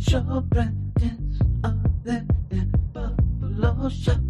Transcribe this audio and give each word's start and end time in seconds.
spotlight 0.00 0.02
show. 0.02 0.40
Brandon's 0.40 1.40
up 1.64 1.74
there 2.04 2.26
in 2.50 2.72
Buffalo 2.92 3.88
shoveling, 3.88 4.27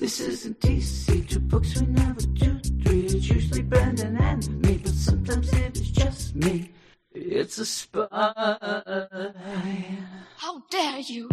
This 0.00 0.18
isn't 0.18 0.58
DC, 0.60 1.28
two 1.28 1.40
books 1.40 1.78
we 1.78 1.86
never 1.88 2.22
do 2.22 2.58
three. 2.82 3.04
It's 3.04 3.28
usually 3.28 3.60
Brandon 3.60 4.16
and 4.16 4.48
me, 4.62 4.78
but 4.78 4.94
sometimes 4.94 5.52
it 5.52 5.76
is 5.76 5.90
just 5.90 6.34
me. 6.34 6.72
It's 7.12 7.58
a 7.58 7.66
spotlight. 7.66 8.34
How 10.38 10.62
dare 10.70 11.00
you! 11.00 11.28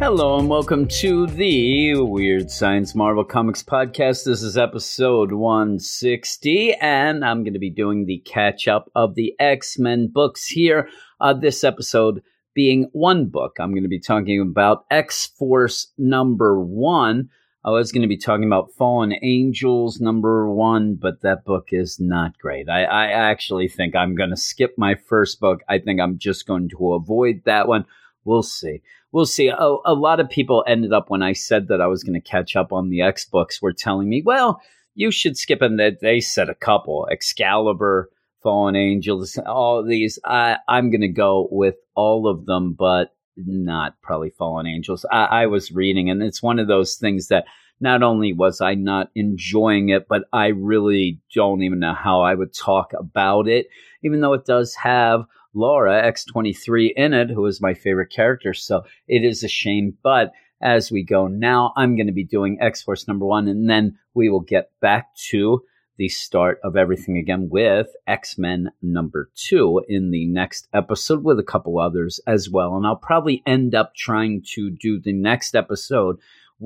Hello 0.00 0.40
and 0.40 0.48
welcome 0.48 0.88
to 0.88 1.28
the 1.28 1.94
Weird 1.94 2.50
Science 2.50 2.92
Marvel 2.96 3.24
Comics 3.24 3.62
Podcast. 3.62 4.24
This 4.24 4.42
is 4.42 4.58
episode 4.58 5.30
160, 5.30 6.74
and 6.74 7.24
I'm 7.24 7.44
going 7.44 7.52
to 7.52 7.60
be 7.60 7.70
doing 7.70 8.06
the 8.06 8.18
catch 8.18 8.66
up 8.66 8.90
of 8.96 9.14
the 9.14 9.36
X 9.38 9.78
Men 9.78 10.08
books 10.08 10.48
here. 10.48 10.88
Uh, 11.20 11.34
this 11.34 11.62
episode 11.62 12.20
being 12.54 12.88
one 12.92 13.26
book. 13.26 13.56
I'm 13.58 13.72
going 13.72 13.82
to 13.82 13.88
be 13.88 14.00
talking 14.00 14.40
about 14.40 14.84
X 14.90 15.26
Force 15.38 15.92
number 15.98 16.60
one. 16.60 17.30
I 17.64 17.70
was 17.70 17.92
going 17.92 18.02
to 18.02 18.08
be 18.08 18.16
talking 18.16 18.46
about 18.46 18.72
Fallen 18.72 19.14
Angels 19.22 20.00
number 20.00 20.52
one, 20.52 20.96
but 20.96 21.22
that 21.22 21.44
book 21.44 21.68
is 21.70 22.00
not 22.00 22.36
great. 22.38 22.68
I, 22.68 22.82
I 22.82 23.06
actually 23.06 23.68
think 23.68 23.94
I'm 23.94 24.16
going 24.16 24.30
to 24.30 24.36
skip 24.36 24.74
my 24.76 24.96
first 24.96 25.38
book. 25.38 25.60
I 25.68 25.78
think 25.78 26.00
I'm 26.00 26.18
just 26.18 26.46
going 26.46 26.68
to 26.70 26.94
avoid 26.94 27.42
that 27.44 27.68
one. 27.68 27.84
We'll 28.24 28.42
see. 28.42 28.82
We'll 29.12 29.26
see. 29.26 29.48
A, 29.48 29.76
a 29.84 29.94
lot 29.94 30.18
of 30.18 30.28
people 30.28 30.64
ended 30.66 30.92
up 30.92 31.08
when 31.08 31.22
I 31.22 31.34
said 31.34 31.68
that 31.68 31.80
I 31.80 31.86
was 31.86 32.02
going 32.02 32.20
to 32.20 32.28
catch 32.28 32.56
up 32.56 32.72
on 32.72 32.88
the 32.88 33.02
X 33.02 33.24
books 33.26 33.62
were 33.62 33.72
telling 33.72 34.08
me, 34.08 34.22
well, 34.24 34.60
you 34.94 35.10
should 35.12 35.36
skip 35.36 35.60
them. 35.60 35.76
That 35.76 36.00
they 36.00 36.18
said 36.18 36.48
a 36.48 36.54
couple 36.54 37.08
Excalibur, 37.12 38.10
Fallen 38.42 38.76
Angels, 38.76 39.38
all 39.46 39.84
these. 39.84 40.18
I, 40.24 40.56
I'm 40.68 40.90
going 40.90 41.02
to 41.02 41.08
go 41.08 41.48
with 41.50 41.76
all 41.94 42.28
of 42.28 42.46
them, 42.46 42.72
but 42.72 43.14
not 43.36 44.00
probably 44.02 44.30
Fallen 44.30 44.66
Angels. 44.66 45.06
I, 45.10 45.24
I 45.24 45.46
was 45.46 45.72
reading, 45.72 46.10
and 46.10 46.22
it's 46.22 46.42
one 46.42 46.58
of 46.58 46.68
those 46.68 46.96
things 46.96 47.28
that 47.28 47.44
not 47.80 48.02
only 48.02 48.32
was 48.32 48.60
I 48.60 48.74
not 48.74 49.10
enjoying 49.14 49.88
it, 49.88 50.06
but 50.08 50.22
I 50.32 50.48
really 50.48 51.20
don't 51.34 51.62
even 51.62 51.80
know 51.80 51.94
how 51.94 52.20
I 52.22 52.34
would 52.34 52.54
talk 52.54 52.92
about 52.98 53.48
it, 53.48 53.66
even 54.04 54.20
though 54.20 54.34
it 54.34 54.44
does 54.44 54.74
have 54.76 55.24
Laura 55.54 56.02
X23 56.02 56.92
in 56.96 57.12
it, 57.12 57.30
who 57.30 57.44
is 57.46 57.60
my 57.60 57.74
favorite 57.74 58.10
character. 58.10 58.54
So 58.54 58.84
it 59.08 59.24
is 59.24 59.42
a 59.42 59.48
shame. 59.48 59.96
But 60.02 60.32
as 60.62 60.92
we 60.92 61.02
go 61.02 61.26
now, 61.26 61.72
I'm 61.76 61.96
going 61.96 62.06
to 62.06 62.12
be 62.12 62.24
doing 62.24 62.58
X 62.60 62.82
Force 62.82 63.08
number 63.08 63.26
one, 63.26 63.48
and 63.48 63.68
then 63.68 63.98
we 64.14 64.28
will 64.30 64.40
get 64.40 64.70
back 64.80 65.14
to 65.30 65.62
the 65.96 66.08
start 66.08 66.58
of 66.64 66.76
everything 66.76 67.18
again 67.18 67.48
with 67.50 67.88
X 68.06 68.38
Men 68.38 68.70
number 68.80 69.30
two 69.34 69.82
in 69.88 70.10
the 70.10 70.26
next 70.26 70.68
episode 70.72 71.22
with 71.22 71.38
a 71.38 71.44
couple 71.44 71.78
others 71.78 72.20
as 72.26 72.48
well. 72.50 72.76
And 72.76 72.86
I'll 72.86 72.96
probably 72.96 73.42
end 73.46 73.74
up 73.74 73.94
trying 73.94 74.42
to 74.54 74.70
do 74.70 74.98
the 74.98 75.12
next 75.12 75.54
episode 75.54 76.18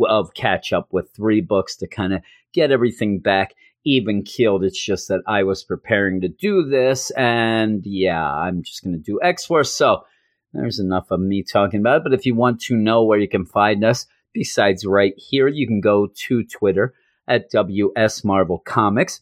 of 0.08 0.34
catch 0.34 0.72
up 0.72 0.92
with 0.92 1.10
three 1.14 1.40
books 1.40 1.76
to 1.76 1.86
kind 1.86 2.12
of 2.12 2.22
get 2.52 2.70
everything 2.70 3.18
back 3.18 3.54
even 3.84 4.22
keeled. 4.22 4.64
It's 4.64 4.82
just 4.82 5.08
that 5.08 5.22
I 5.26 5.44
was 5.44 5.64
preparing 5.64 6.20
to 6.20 6.28
do 6.28 6.68
this, 6.68 7.10
and 7.12 7.86
yeah, 7.86 8.24
I'm 8.24 8.62
just 8.62 8.82
going 8.82 8.94
to 8.94 8.98
do 8.98 9.20
X 9.22 9.46
Force. 9.46 9.74
So 9.74 10.04
there's 10.52 10.80
enough 10.80 11.10
of 11.10 11.20
me 11.20 11.42
talking 11.42 11.80
about 11.80 11.98
it. 11.98 12.02
But 12.02 12.14
if 12.14 12.26
you 12.26 12.34
want 12.34 12.60
to 12.62 12.74
know 12.74 13.04
where 13.04 13.18
you 13.18 13.28
can 13.28 13.46
find 13.46 13.84
us, 13.84 14.06
besides 14.32 14.84
right 14.84 15.14
here, 15.16 15.48
you 15.48 15.66
can 15.66 15.80
go 15.80 16.08
to 16.26 16.44
Twitter 16.44 16.94
at 17.28 17.50
WS 17.50 18.24
Marvel 18.24 18.58
Comics. 18.58 19.20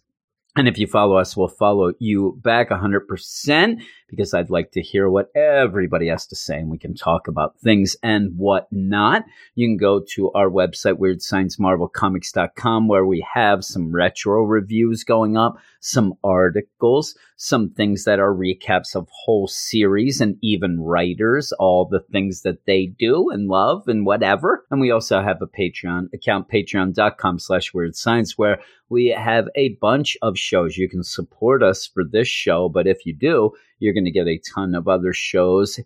And 0.56 0.68
if 0.68 0.78
you 0.78 0.86
follow 0.86 1.16
us, 1.16 1.36
we'll 1.36 1.48
follow 1.48 1.92
you 1.98 2.38
back 2.42 2.70
100% 2.70 3.82
because 4.08 4.34
I'd 4.34 4.50
like 4.50 4.72
to 4.72 4.82
hear 4.82 5.08
what 5.08 5.30
everybody 5.34 6.08
has 6.08 6.26
to 6.28 6.36
say 6.36 6.58
and 6.58 6.70
we 6.70 6.78
can 6.78 6.94
talk 6.94 7.28
about 7.28 7.58
things 7.60 7.96
and 8.02 8.36
whatnot. 8.36 9.24
You 9.54 9.68
can 9.68 9.76
go 9.76 10.02
to 10.14 10.30
our 10.32 10.48
website, 10.48 10.98
weirdsciencemarvelcomics.com, 10.98 12.88
where 12.88 13.06
we 13.06 13.26
have 13.32 13.64
some 13.64 13.92
retro 13.92 14.42
reviews 14.44 15.04
going 15.04 15.36
up, 15.36 15.56
some 15.80 16.14
articles, 16.22 17.16
some 17.36 17.70
things 17.70 18.04
that 18.04 18.18
are 18.18 18.32
recaps 18.32 18.94
of 18.94 19.08
whole 19.10 19.48
series 19.48 20.20
and 20.20 20.36
even 20.42 20.80
writers, 20.80 21.52
all 21.52 21.86
the 21.86 22.00
things 22.12 22.42
that 22.42 22.64
they 22.66 22.86
do 22.86 23.30
and 23.30 23.48
love 23.48 23.88
and 23.88 24.06
whatever. 24.06 24.64
And 24.70 24.80
we 24.80 24.90
also 24.90 25.20
have 25.20 25.42
a 25.42 25.46
Patreon 25.46 26.12
account, 26.12 26.48
patreon.com 26.48 27.38
slash 27.38 27.74
weird 27.74 27.96
science, 27.96 28.38
where 28.38 28.60
we 28.88 29.08
have 29.08 29.48
a 29.56 29.70
bunch 29.80 30.16
of 30.22 30.38
shows. 30.38 30.76
You 30.76 30.88
can 30.88 31.02
support 31.02 31.62
us 31.62 31.86
for 31.86 32.04
this 32.04 32.28
show, 32.28 32.68
but 32.68 32.86
if 32.86 33.04
you 33.04 33.14
do, 33.14 33.52
you're 33.78 33.93
going 33.94 34.04
to 34.04 34.10
get 34.10 34.26
a 34.26 34.40
ton 34.54 34.74
of 34.74 34.88
other 34.88 35.12
shows 35.12 35.80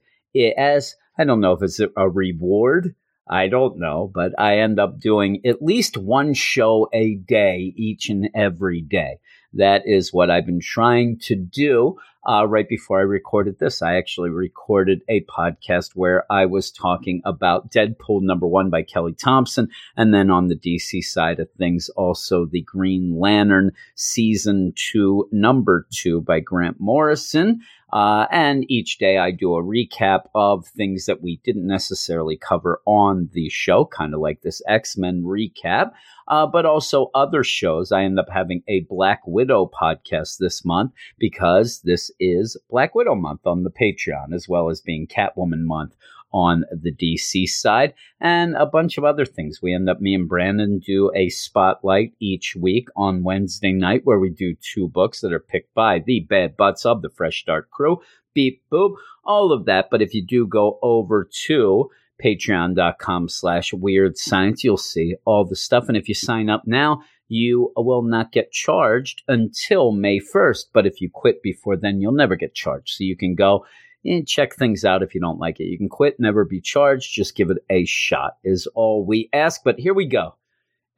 as 0.56 0.96
I 1.18 1.24
don't 1.24 1.40
know 1.40 1.52
if 1.52 1.62
it's 1.62 1.80
a 1.80 2.08
reward. 2.08 2.94
I 3.30 3.48
don't 3.48 3.78
know, 3.78 4.10
but 4.12 4.32
I 4.38 4.58
end 4.58 4.80
up 4.80 4.98
doing 4.98 5.40
at 5.44 5.62
least 5.62 5.96
one 5.96 6.32
show 6.32 6.88
a 6.92 7.16
day 7.16 7.74
each 7.76 8.08
and 8.08 8.30
every 8.34 8.80
day. 8.80 9.18
That 9.52 9.82
is 9.86 10.12
what 10.12 10.30
I've 10.30 10.46
been 10.46 10.60
trying 10.60 11.18
to 11.20 11.34
do. 11.34 11.98
Uh, 12.28 12.46
right 12.46 12.68
before 12.68 12.98
I 12.98 13.02
recorded 13.02 13.58
this, 13.58 13.80
I 13.80 13.96
actually 13.96 14.28
recorded 14.28 15.00
a 15.08 15.22
podcast 15.22 15.92
where 15.94 16.30
I 16.30 16.44
was 16.44 16.70
talking 16.70 17.22
about 17.24 17.70
Deadpool 17.70 18.20
number 18.22 18.46
one 18.46 18.68
by 18.68 18.82
Kelly 18.82 19.14
Thompson. 19.14 19.68
And 19.96 20.12
then 20.12 20.30
on 20.30 20.48
the 20.48 20.56
DC 20.56 21.02
side 21.04 21.40
of 21.40 21.50
things, 21.52 21.88
also 21.90 22.44
the 22.44 22.60
Green 22.62 23.18
Lantern 23.18 23.72
season 23.94 24.74
two, 24.76 25.28
number 25.32 25.86
two 25.90 26.20
by 26.20 26.40
Grant 26.40 26.78
Morrison. 26.78 27.62
Uh, 27.92 28.26
and 28.30 28.64
each 28.70 28.98
day 28.98 29.18
I 29.18 29.30
do 29.30 29.54
a 29.54 29.62
recap 29.62 30.24
of 30.34 30.66
things 30.66 31.06
that 31.06 31.22
we 31.22 31.40
didn't 31.44 31.66
necessarily 31.66 32.36
cover 32.36 32.82
on 32.84 33.30
the 33.32 33.48
show, 33.48 33.86
kind 33.86 34.14
of 34.14 34.20
like 34.20 34.42
this 34.42 34.60
X 34.68 34.96
Men 34.96 35.22
recap, 35.22 35.92
uh, 36.28 36.46
but 36.46 36.66
also 36.66 37.10
other 37.14 37.42
shows. 37.42 37.90
I 37.90 38.04
end 38.04 38.18
up 38.18 38.28
having 38.30 38.62
a 38.68 38.80
Black 38.80 39.22
Widow 39.26 39.70
podcast 39.80 40.38
this 40.38 40.64
month 40.64 40.92
because 41.18 41.80
this 41.82 42.10
is 42.20 42.56
Black 42.70 42.94
Widow 42.94 43.14
month 43.14 43.46
on 43.46 43.64
the 43.64 43.70
Patreon, 43.70 44.34
as 44.34 44.48
well 44.48 44.68
as 44.68 44.80
being 44.80 45.06
Catwoman 45.06 45.64
month 45.64 45.94
on 46.32 46.64
the 46.70 46.92
DC 46.92 47.48
side, 47.48 47.94
and 48.20 48.54
a 48.56 48.66
bunch 48.66 48.98
of 48.98 49.04
other 49.04 49.24
things. 49.24 49.60
We 49.62 49.74
end 49.74 49.88
up, 49.88 50.00
me 50.00 50.14
and 50.14 50.28
Brandon 50.28 50.78
do 50.78 51.10
a 51.14 51.28
spotlight 51.28 52.12
each 52.20 52.56
week 52.56 52.88
on 52.96 53.22
Wednesday 53.22 53.72
night 53.72 54.02
where 54.04 54.18
we 54.18 54.30
do 54.30 54.54
two 54.54 54.88
books 54.88 55.20
that 55.20 55.32
are 55.32 55.40
picked 55.40 55.74
by 55.74 56.00
the 56.00 56.20
bad 56.20 56.56
butts 56.56 56.84
of 56.84 57.02
the 57.02 57.10
Fresh 57.10 57.40
Start 57.40 57.70
crew. 57.70 58.00
Beep, 58.34 58.62
boop, 58.70 58.94
all 59.24 59.52
of 59.52 59.64
that. 59.66 59.88
But 59.90 60.02
if 60.02 60.14
you 60.14 60.22
do 60.24 60.46
go 60.46 60.78
over 60.82 61.28
to 61.46 61.90
patreon.com 62.22 63.28
slash 63.28 63.72
weird 63.72 64.18
science, 64.18 64.64
you'll 64.64 64.76
see 64.76 65.16
all 65.24 65.44
the 65.44 65.56
stuff. 65.56 65.88
And 65.88 65.96
if 65.96 66.08
you 66.08 66.14
sign 66.14 66.50
up 66.50 66.62
now, 66.66 67.02
you 67.28 67.72
will 67.76 68.02
not 68.02 68.32
get 68.32 68.52
charged 68.52 69.22
until 69.28 69.92
May 69.92 70.18
1st. 70.18 70.66
But 70.72 70.86
if 70.86 71.00
you 71.00 71.10
quit 71.12 71.42
before 71.42 71.76
then, 71.76 72.00
you'll 72.00 72.12
never 72.12 72.36
get 72.36 72.54
charged. 72.54 72.90
So 72.90 73.04
you 73.04 73.16
can 73.16 73.34
go 73.34 73.64
and 74.04 74.26
check 74.26 74.54
things 74.54 74.84
out 74.84 75.02
if 75.02 75.14
you 75.14 75.20
don't 75.20 75.40
like 75.40 75.60
it. 75.60 75.64
You 75.64 75.78
can 75.78 75.88
quit, 75.88 76.16
never 76.18 76.44
be 76.44 76.60
charged. 76.60 77.12
Just 77.12 77.36
give 77.36 77.50
it 77.50 77.58
a 77.68 77.84
shot, 77.84 78.36
is 78.44 78.66
all 78.74 79.04
we 79.04 79.28
ask. 79.32 79.62
But 79.64 79.78
here 79.78 79.94
we 79.94 80.06
go. 80.06 80.36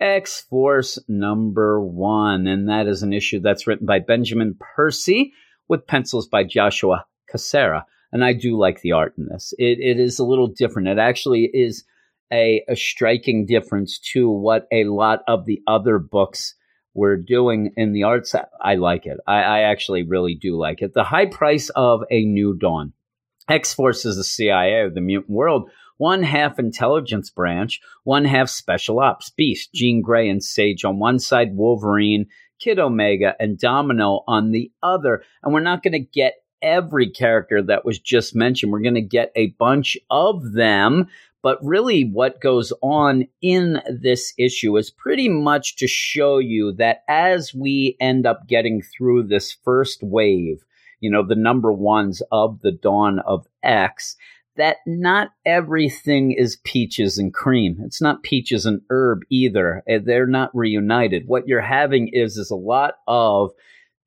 X 0.01 0.41
Force 0.49 0.99
number 1.09 1.81
one. 1.81 2.47
And 2.47 2.69
that 2.69 2.87
is 2.87 3.03
an 3.03 3.13
issue 3.13 3.41
that's 3.41 3.67
written 3.67 3.87
by 3.87 3.99
Benjamin 3.99 4.57
Percy 4.59 5.33
with 5.69 5.87
pencils 5.87 6.27
by 6.27 6.45
Joshua 6.45 7.05
Cassara. 7.33 7.85
And 8.13 8.25
I 8.25 8.33
do 8.33 8.59
like 8.59 8.81
the 8.81 8.93
art 8.93 9.15
in 9.19 9.27
this. 9.27 9.55
It, 9.59 9.79
it 9.79 10.01
is 10.01 10.19
a 10.19 10.25
little 10.25 10.49
different. 10.49 10.89
It 10.89 10.99
actually 10.99 11.51
is 11.53 11.85
a, 12.33 12.65
a 12.69 12.77
striking 12.77 13.47
difference 13.47 13.99
to 14.13 14.29
what 14.31 14.67
a 14.73 14.85
lot 14.85 15.21
of 15.29 15.45
the 15.45 15.63
other 15.67 15.99
books 15.99 16.55
we're 16.95 17.17
doing 17.17 17.73
in 17.77 17.93
the 17.93 18.05
arts. 18.05 18.35
I 18.61 18.75
like 18.75 19.07
it. 19.07 19.19
I, 19.27 19.43
I 19.43 19.61
actually 19.61 20.03
really 20.03 20.35
do 20.35 20.57
like 20.57 20.83
it. 20.83 20.93
The 20.95 21.05
high 21.05 21.27
price 21.27 21.71
of 21.71 22.03
a 22.11 22.25
new 22.25 22.55
dawn. 22.55 22.93
X 23.49 23.75
Force 23.75 24.05
is 24.05 24.17
the 24.17 24.25
CIA 24.25 24.83
of 24.83 24.95
the 24.95 25.01
mutant 25.01 25.31
world, 25.31 25.71
one 25.99 26.23
half 26.23 26.59
intelligence 26.59 27.31
branch, 27.31 27.81
one 28.05 28.25
half 28.25 28.49
special 28.49 29.01
ops. 29.01 29.31
Beast, 29.31 29.73
Jean 29.75 30.03
Grey, 30.03 30.29
and 30.29 30.43
Sage 30.43 30.85
on 30.85 30.99
one 30.99 31.19
side, 31.19 31.57
Wolverine, 31.57 32.27
Kid 32.61 32.79
Omega, 32.79 33.35
and 33.41 33.59
Domino 33.59 34.23
on 34.27 34.53
the 34.53 34.71
other. 34.83 35.23
And 35.43 35.53
we're 35.53 35.61
not 35.61 35.83
going 35.83 35.93
to 35.93 35.99
get 35.99 36.35
every 36.63 37.11
character 37.11 37.63
that 37.63 37.85
was 37.85 37.99
just 37.99 38.35
mentioned. 38.35 38.73
We're 38.73 38.81
going 38.81 38.95
to 38.95 39.01
get 39.01 39.33
a 39.35 39.49
bunch 39.59 39.97
of 40.11 40.53
them. 40.53 41.09
But 41.43 41.59
really, 41.63 42.05
what 42.05 42.41
goes 42.41 42.73
on 42.83 43.27
in 43.41 43.81
this 43.91 44.35
issue 44.39 44.77
is 44.77 44.91
pretty 44.91 45.29
much 45.29 45.77
to 45.77 45.87
show 45.87 46.39
you 46.39 46.73
that 46.73 47.03
as 47.09 47.55
we 47.55 47.97
end 48.01 48.27
up 48.27 48.47
getting 48.47 48.83
through 48.83 49.25
this 49.25 49.57
first 49.65 50.03
wave, 50.03 50.65
you 51.01 51.11
know, 51.11 51.27
the 51.27 51.35
number 51.35 51.73
ones 51.73 52.23
of 52.31 52.61
the 52.61 52.73
dawn 52.73 53.21
of 53.21 53.47
X, 53.63 54.17
that 54.57 54.77
not 54.87 55.31
everything 55.47 56.33
is 56.33 56.59
peaches 56.65 57.17
and 57.17 57.33
cream. 57.33 57.79
It's 57.85 58.03
not 58.03 58.23
peaches 58.23 58.67
and 58.67 58.83
herb 58.91 59.23
either. 59.31 59.83
Eh, 59.89 60.01
they're 60.05 60.27
not 60.27 60.55
reunited. 60.55 61.27
What 61.27 61.49
you're 61.49 61.63
having 61.63 62.09
is 62.09 62.37
is 62.37 62.51
a 62.51 62.57
lot 62.57 62.97
of 63.09 63.53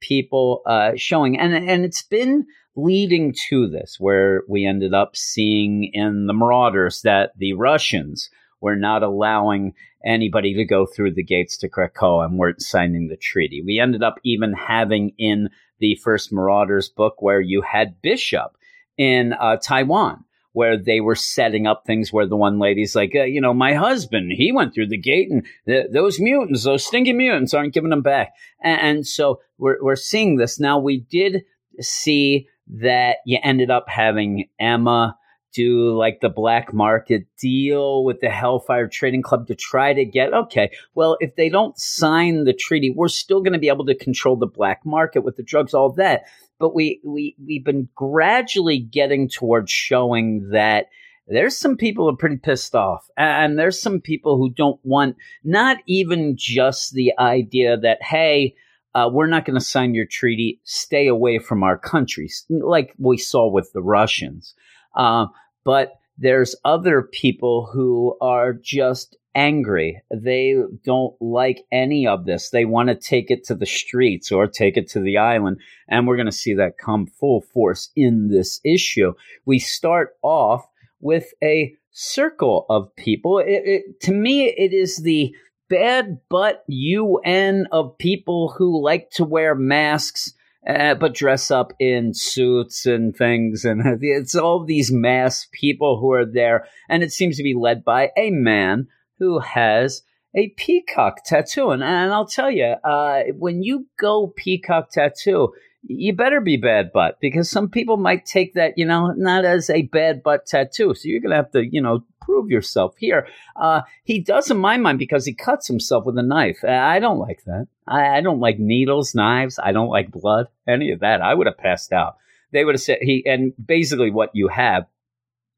people 0.08 0.62
uh, 0.66 0.92
showing, 0.96 1.40
and 1.40 1.54
and 1.54 1.86
it's 1.86 2.04
been 2.04 2.46
leading 2.76 3.34
to 3.50 3.68
this, 3.70 3.98
where 4.00 4.44
we 4.48 4.66
ended 4.66 4.94
up 4.94 5.16
seeing 5.16 5.90
in 5.94 6.28
the 6.28 6.34
Marauders 6.34 7.02
that 7.04 7.32
the 7.38 7.54
Russians 7.54 8.30
were 8.62 8.76
not 8.76 9.04
allowing 9.04 9.74
anybody 10.06 10.54
to 10.56 10.66
go 10.66 10.86
through 10.86 11.14
the 11.14 11.24
gates 11.24 11.58
to 11.58 11.70
Krakoa 11.70 12.26
and 12.26 12.38
weren't 12.38 12.62
signing 12.62 13.08
the 13.08 13.18
treaty. 13.18 13.64
We 13.66 13.80
ended 13.80 14.04
up 14.04 14.20
even 14.24 14.54
having 14.54 15.14
in 15.18 15.50
the 15.80 15.96
first 16.04 16.32
Marauders 16.32 16.90
book 16.90 17.22
where 17.22 17.42
you 17.42 17.62
had 17.62 18.02
Bishop 18.02 18.58
in 18.98 19.34
uh, 19.34 19.58
Taiwan. 19.58 20.24
Where 20.54 20.78
they 20.78 21.02
were 21.02 21.16
setting 21.16 21.68
up 21.68 21.84
things 21.86 22.14
where 22.14 22.28
the 22.28 22.36
one 22.36 22.60
lady's 22.60 22.96
like, 22.96 23.14
uh, 23.16 23.24
you 23.24 23.42
know, 23.42 23.54
my 23.54 23.74
husband, 23.74 24.32
he 24.36 24.52
went 24.52 24.74
through 24.74 24.88
the 24.88 24.98
gate 24.98 25.30
and 25.30 25.46
th- 25.68 25.88
those 25.92 26.20
mutants, 26.20 26.64
those 26.64 26.86
stinky 26.86 27.12
mutants 27.12 27.54
aren't 27.54 27.74
giving 27.74 27.92
him 27.92 28.04
back. 28.04 28.34
And, 28.64 28.82
and 28.82 29.08
so 29.08 29.42
we're, 29.58 29.78
we're 29.82 29.96
seeing 29.96 30.38
this. 30.38 30.60
Now, 30.60 30.78
we 30.78 31.00
did 31.00 31.44
see 31.80 32.48
that 32.68 33.18
you 33.26 33.40
ended 33.44 33.72
up 33.72 33.90
having 33.90 34.48
Emma 34.60 35.18
do 35.54 35.96
like 35.96 36.20
the 36.22 36.30
black 36.30 36.74
market 36.74 37.26
deal 37.40 38.04
with 38.04 38.20
the 38.20 38.30
Hellfire 38.30 38.88
Trading 38.88 39.22
Club 39.22 39.48
to 39.48 39.56
try 39.56 39.94
to 39.94 40.06
get 40.06 40.34
okay, 40.34 40.72
well, 40.96 41.18
if 41.20 41.36
they 41.36 41.50
don't 41.50 41.78
sign 41.78 42.44
the 42.44 42.54
treaty, 42.54 42.94
we're 42.96 43.08
still 43.08 43.42
going 43.42 43.54
to 43.54 43.60
be 43.60 43.70
able 43.70 43.86
to 43.86 43.96
control 43.96 44.36
the 44.36 44.48
black 44.48 44.82
market 44.86 45.24
with 45.24 45.38
the 45.38 45.44
drugs, 45.44 45.74
all 45.74 45.92
that. 45.94 46.24
But 46.60 46.76
we 46.76 47.02
we 47.04 47.36
we've 47.46 47.66
been 47.66 47.90
gradually 47.96 48.80
getting 48.80 49.30
towards 49.30 49.72
showing 49.72 50.50
that 50.52 50.88
there's 51.28 51.58
some 51.58 51.78
people 51.78 52.06
who 52.06 52.14
are 52.14 52.18
pretty 52.18 52.38
pissed 52.38 52.76
off 52.76 53.08
and 53.16 53.58
there's 53.58 53.82
some 53.82 54.02
people 54.02 54.38
who 54.38 54.50
don't 54.50 54.80
want 54.84 55.16
not 55.44 55.78
even 55.88 56.36
just 56.38 56.94
the 56.94 57.14
idea 57.18 57.78
that 57.78 58.04
hey 58.04 58.56
uh, 58.96 59.10
we're 59.12 59.28
not 59.28 59.46
going 59.46 59.58
to 59.58 59.66
sign 59.66 59.96
your 59.96 60.06
treaty. 60.06 60.60
Stay 60.64 61.08
away 61.08 61.40
from 61.40 61.64
our 61.64 61.78
countries, 61.78 62.46
like 62.50 62.94
we 63.00 63.18
saw 63.18 63.50
with 63.50 63.72
the 63.74 63.82
Russians. 63.82 64.54
Uh, 64.96 65.26
but 65.64 65.94
there's 66.18 66.56
other 66.64 67.02
people 67.02 67.70
who 67.74 68.18
are 68.22 68.54
just 68.54 69.18
angry. 69.36 70.02
They 70.14 70.56
don't 70.84 71.16
like 71.20 71.66
any 71.72 72.06
of 72.06 72.26
this. 72.26 72.50
They 72.50 72.66
want 72.66 72.90
to 72.90 72.96
take 72.96 73.32
it 73.32 73.44
to 73.46 73.56
the 73.56 73.66
streets 73.66 74.32
or 74.32 74.48
take 74.48 74.78
it 74.78 74.90
to 74.92 75.00
the 75.00 75.18
island. 75.18 75.60
And 75.88 76.08
we're 76.08 76.18
going 76.18 76.28
to 76.28 76.32
see 76.32 76.54
that 76.56 76.78
come 76.78 77.08
full 77.08 77.42
force 77.42 77.90
in 77.96 78.30
this 78.30 78.60
issue. 78.64 79.14
We 79.46 79.60
start 79.60 80.12
off 80.22 80.66
with 81.00 81.34
a 81.44 81.76
circle 81.92 82.66
of 82.70 82.96
people. 82.96 83.40
It, 83.40 83.62
it, 83.66 84.02
to 84.02 84.12
me, 84.12 84.46
it 84.46 84.74
is 84.74 84.98
the 84.98 85.36
bad 85.70 86.20
but 86.30 86.64
UN 86.68 87.68
of 87.72 87.98
people 87.98 88.54
who 88.58 88.84
like 88.84 89.10
to 89.12 89.24
wear 89.24 89.56
masks 89.56 90.34
uh, 90.68 90.96
but 90.96 91.14
dress 91.14 91.52
up 91.52 91.74
in 91.80 92.14
suits 92.14 92.86
and 92.86 93.16
things. 93.16 93.66
And 93.66 93.82
it's 94.02 94.36
all 94.36 94.64
these 94.64 94.92
mass 94.92 95.48
people 95.52 96.00
who 96.00 96.12
are 96.14 96.26
there. 96.26 96.68
And 96.90 97.04
it 97.04 97.12
seems 97.12 97.38
to 97.38 97.44
be 97.44 97.54
led 97.54 97.84
by 97.84 98.12
a 98.18 98.30
man 98.32 98.88
who 99.20 99.40
has 99.40 100.04
a 100.36 100.50
peacock 100.50 101.24
tattoo. 101.26 101.72
And, 101.72 101.84
and 101.84 102.12
I'll 102.12 102.28
tell 102.28 102.50
you, 102.50 102.76
uh, 102.84 103.24
when 103.38 103.64
you 103.64 103.88
go 104.00 104.34
peacock 104.36 104.90
tattoo, 104.92 105.54
you 105.86 106.14
better 106.14 106.40
be 106.40 106.58
bad 106.58 106.92
butt 106.94 107.18
because 107.20 107.50
some 107.50 107.70
people 107.70 107.98
might 107.98 108.26
take 108.26 108.54
that, 108.54 108.78
you 108.78 108.86
know, 108.86 109.14
not 109.18 109.46
as 109.46 109.70
a 109.70 109.84
bad 109.84 110.24
butt 110.24 110.46
tattoo. 110.46 110.94
So 110.96 111.08
you're 111.08 111.20
going 111.20 111.32
to 111.32 111.36
have 111.36 111.52
to, 111.52 111.66
you 111.66 111.82
know, 111.82 112.04
prove 112.22 112.50
yourself 112.50 112.96
here. 112.98 113.28
Uh, 113.56 113.82
he 114.06 114.20
does 114.20 114.50
in 114.50 114.58
my 114.58 114.78
mind 114.78 114.98
because 114.98 115.26
he 115.26 115.34
cuts 115.34 115.68
himself 115.68 116.06
with 116.06 116.18
a 116.18 116.24
knife. 116.24 116.64
I 116.64 117.00
don't 117.00 117.20
like 117.20 117.44
that. 117.46 117.68
I, 117.86 118.18
I 118.18 118.22
don't 118.22 118.40
like 118.40 118.60
needles, 118.60 119.14
knives. 119.14 119.60
I 119.62 119.74
don't 119.74 119.90
like 119.90 120.12
blood, 120.12 120.48
any 120.68 120.92
of 120.92 121.02
that. 121.02 121.22
I 121.22 121.34
would 121.34 121.48
have 121.48 121.58
passed 121.58 121.92
out. 121.92 122.16
They 122.54 122.64
would 122.64 122.76
have 122.76 122.82
said 122.82 123.00
he, 123.02 123.24
and 123.26 123.54
basically 123.64 124.12
what 124.12 124.30
you 124.34 124.48
have, 124.48 124.86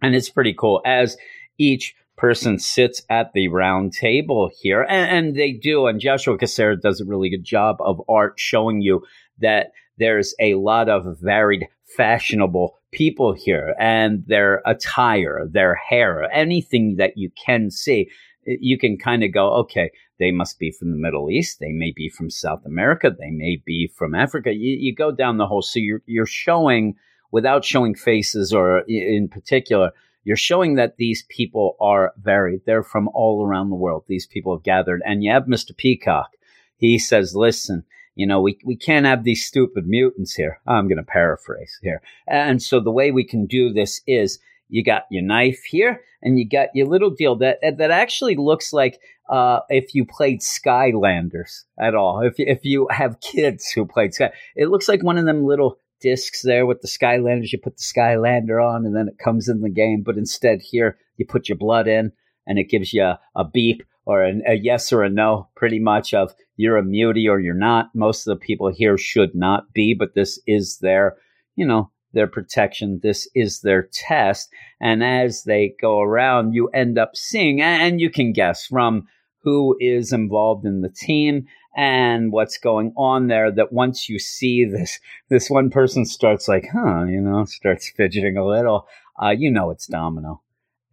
and 0.01 0.15
it's 0.15 0.29
pretty 0.29 0.53
cool 0.53 0.81
as 0.85 1.17
each 1.57 1.93
person 2.17 2.57
sits 2.57 3.03
at 3.09 3.33
the 3.33 3.49
round 3.49 3.93
table 3.93 4.49
here, 4.61 4.81
and, 4.81 5.27
and 5.27 5.35
they 5.35 5.51
do. 5.51 5.87
And 5.87 5.99
Joshua 5.99 6.37
Cassara 6.37 6.81
does 6.81 6.99
a 7.01 7.05
really 7.05 7.29
good 7.29 7.43
job 7.43 7.77
of 7.79 8.01
art 8.09 8.35
showing 8.37 8.81
you 8.81 9.03
that 9.39 9.71
there's 9.97 10.35
a 10.39 10.55
lot 10.55 10.89
of 10.89 11.19
varied, 11.19 11.67
fashionable 11.95 12.77
people 12.91 13.33
here 13.33 13.75
and 13.79 14.23
their 14.27 14.61
attire, 14.65 15.47
their 15.49 15.75
hair, 15.75 16.29
anything 16.33 16.95
that 16.97 17.17
you 17.17 17.29
can 17.43 17.69
see, 17.69 18.09
eh, 18.47 18.55
you 18.59 18.77
can 18.77 18.97
kind 18.97 19.23
of 19.23 19.33
go, 19.33 19.53
okay, 19.53 19.91
they 20.19 20.31
must 20.31 20.59
be 20.59 20.71
from 20.71 20.91
the 20.91 20.97
Middle 20.97 21.29
East. 21.29 21.59
They 21.59 21.71
may 21.71 21.91
be 21.95 22.09
from 22.09 22.29
South 22.29 22.65
America. 22.65 23.11
They 23.17 23.31
may 23.31 23.61
be 23.65 23.87
from 23.87 24.15
Africa. 24.15 24.53
You, 24.53 24.77
you 24.79 24.95
go 24.95 25.11
down 25.11 25.37
the 25.37 25.47
whole, 25.47 25.61
so 25.61 25.79
you're, 25.79 26.01
you're 26.05 26.25
showing 26.25 26.95
without 27.31 27.65
showing 27.65 27.95
faces 27.95 28.53
or 28.53 28.79
in 28.87 29.27
particular, 29.27 29.91
you're 30.23 30.37
showing 30.37 30.75
that 30.75 30.95
these 30.95 31.25
people 31.29 31.75
are 31.81 32.13
varied. 32.17 32.61
They're 32.65 32.81
from 32.81 33.09
all 33.13 33.45
around 33.45 33.69
the 33.69 33.75
world. 33.75 34.05
These 34.07 34.25
people 34.25 34.55
have 34.55 34.63
gathered. 34.63 35.01
And 35.05 35.21
you 35.21 35.31
have 35.31 35.43
Mr. 35.43 35.75
Peacock. 35.75 36.31
He 36.77 36.97
says, 36.97 37.35
listen, 37.35 37.83
you 38.15 38.25
know, 38.25 38.41
we, 38.41 38.57
we 38.63 38.75
can't 38.75 39.05
have 39.05 39.23
these 39.23 39.45
stupid 39.45 39.87
mutants 39.87 40.33
here. 40.33 40.59
I'm 40.65 40.87
going 40.87 40.97
to 40.97 41.03
paraphrase 41.03 41.77
here. 41.81 42.01
And 42.27 42.61
so 42.61 42.79
the 42.79 42.91
way 42.91 43.11
we 43.11 43.25
can 43.25 43.45
do 43.45 43.71
this 43.71 44.01
is 44.07 44.39
you 44.69 44.83
got 44.83 45.03
your 45.11 45.23
knife 45.23 45.63
here 45.65 46.01
and 46.21 46.39
you 46.39 46.47
got 46.47 46.69
your 46.73 46.87
little 46.87 47.11
deal 47.11 47.35
that, 47.37 47.59
that 47.61 47.91
actually 47.91 48.35
looks 48.35 48.73
like 48.73 48.99
uh, 49.29 49.59
if 49.69 49.93
you 49.93 50.05
played 50.05 50.39
Skylanders 50.39 51.63
at 51.77 51.93
all. 51.93 52.21
If, 52.21 52.35
if 52.37 52.63
you 52.63 52.87
have 52.89 53.19
kids 53.19 53.69
who 53.69 53.85
played 53.85 54.13
Sky, 54.13 54.31
it 54.55 54.69
looks 54.69 54.87
like 54.87 55.03
one 55.03 55.17
of 55.17 55.25
them 55.25 55.45
little 55.45 55.77
discs 55.99 56.41
there 56.41 56.65
with 56.65 56.81
the 56.81 56.87
Skylanders. 56.87 57.51
You 57.51 57.59
put 57.59 57.77
the 57.77 57.83
Skylander 57.83 58.63
on 58.63 58.85
and 58.85 58.95
then 58.95 59.07
it 59.09 59.17
comes 59.17 59.49
in 59.49 59.61
the 59.61 59.69
game. 59.69 60.03
But 60.05 60.17
instead 60.17 60.61
here, 60.61 60.97
you 61.17 61.25
put 61.25 61.49
your 61.49 61.57
blood 61.57 61.87
in 61.87 62.13
and 62.47 62.57
it 62.59 62.69
gives 62.69 62.93
you 62.93 63.03
a, 63.03 63.19
a 63.35 63.43
beep 63.43 63.83
or 64.05 64.23
a, 64.23 64.33
a, 64.47 64.53
yes 64.55 64.93
or 64.93 65.03
a 65.03 65.09
no, 65.09 65.49
pretty 65.55 65.79
much 65.79 66.13
of 66.13 66.33
you're 66.57 66.77
a 66.77 66.83
mutie 66.83 67.27
or 67.27 67.39
you're 67.39 67.53
not. 67.53 67.89
Most 67.93 68.27
of 68.27 68.37
the 68.37 68.45
people 68.45 68.71
here 68.71 68.97
should 68.97 69.35
not 69.35 69.73
be, 69.73 69.93
but 69.93 70.13
this 70.15 70.39
is 70.47 70.77
their, 70.79 71.17
you 71.55 71.65
know, 71.65 71.89
their 72.13 72.27
protection. 72.27 72.99
This 73.03 73.27
is 73.35 73.61
their 73.61 73.89
test. 73.91 74.49
And 74.79 75.03
as 75.03 75.43
they 75.43 75.75
go 75.81 75.99
around, 76.01 76.53
you 76.53 76.67
end 76.69 76.97
up 76.97 77.15
seeing, 77.15 77.61
and 77.61 77.99
you 77.99 78.09
can 78.09 78.31
guess 78.31 78.67
from 78.67 79.07
who 79.43 79.75
is 79.79 80.13
involved 80.13 80.65
in 80.65 80.81
the 80.81 80.89
team 80.89 81.45
and 81.77 82.31
what's 82.31 82.57
going 82.57 82.93
on 82.95 83.27
there 83.27 83.51
that 83.51 83.73
once 83.73 84.07
you 84.07 84.17
see 84.17 84.65
this, 84.65 84.99
this 85.29 85.49
one 85.49 85.69
person 85.69 86.05
starts 86.05 86.47
like, 86.47 86.67
huh, 86.71 87.03
you 87.05 87.19
know, 87.19 87.45
starts 87.45 87.89
fidgeting 87.89 88.37
a 88.37 88.45
little, 88.45 88.87
uh, 89.21 89.29
you 89.29 89.51
know, 89.51 89.71
it's 89.71 89.87
Domino 89.87 90.41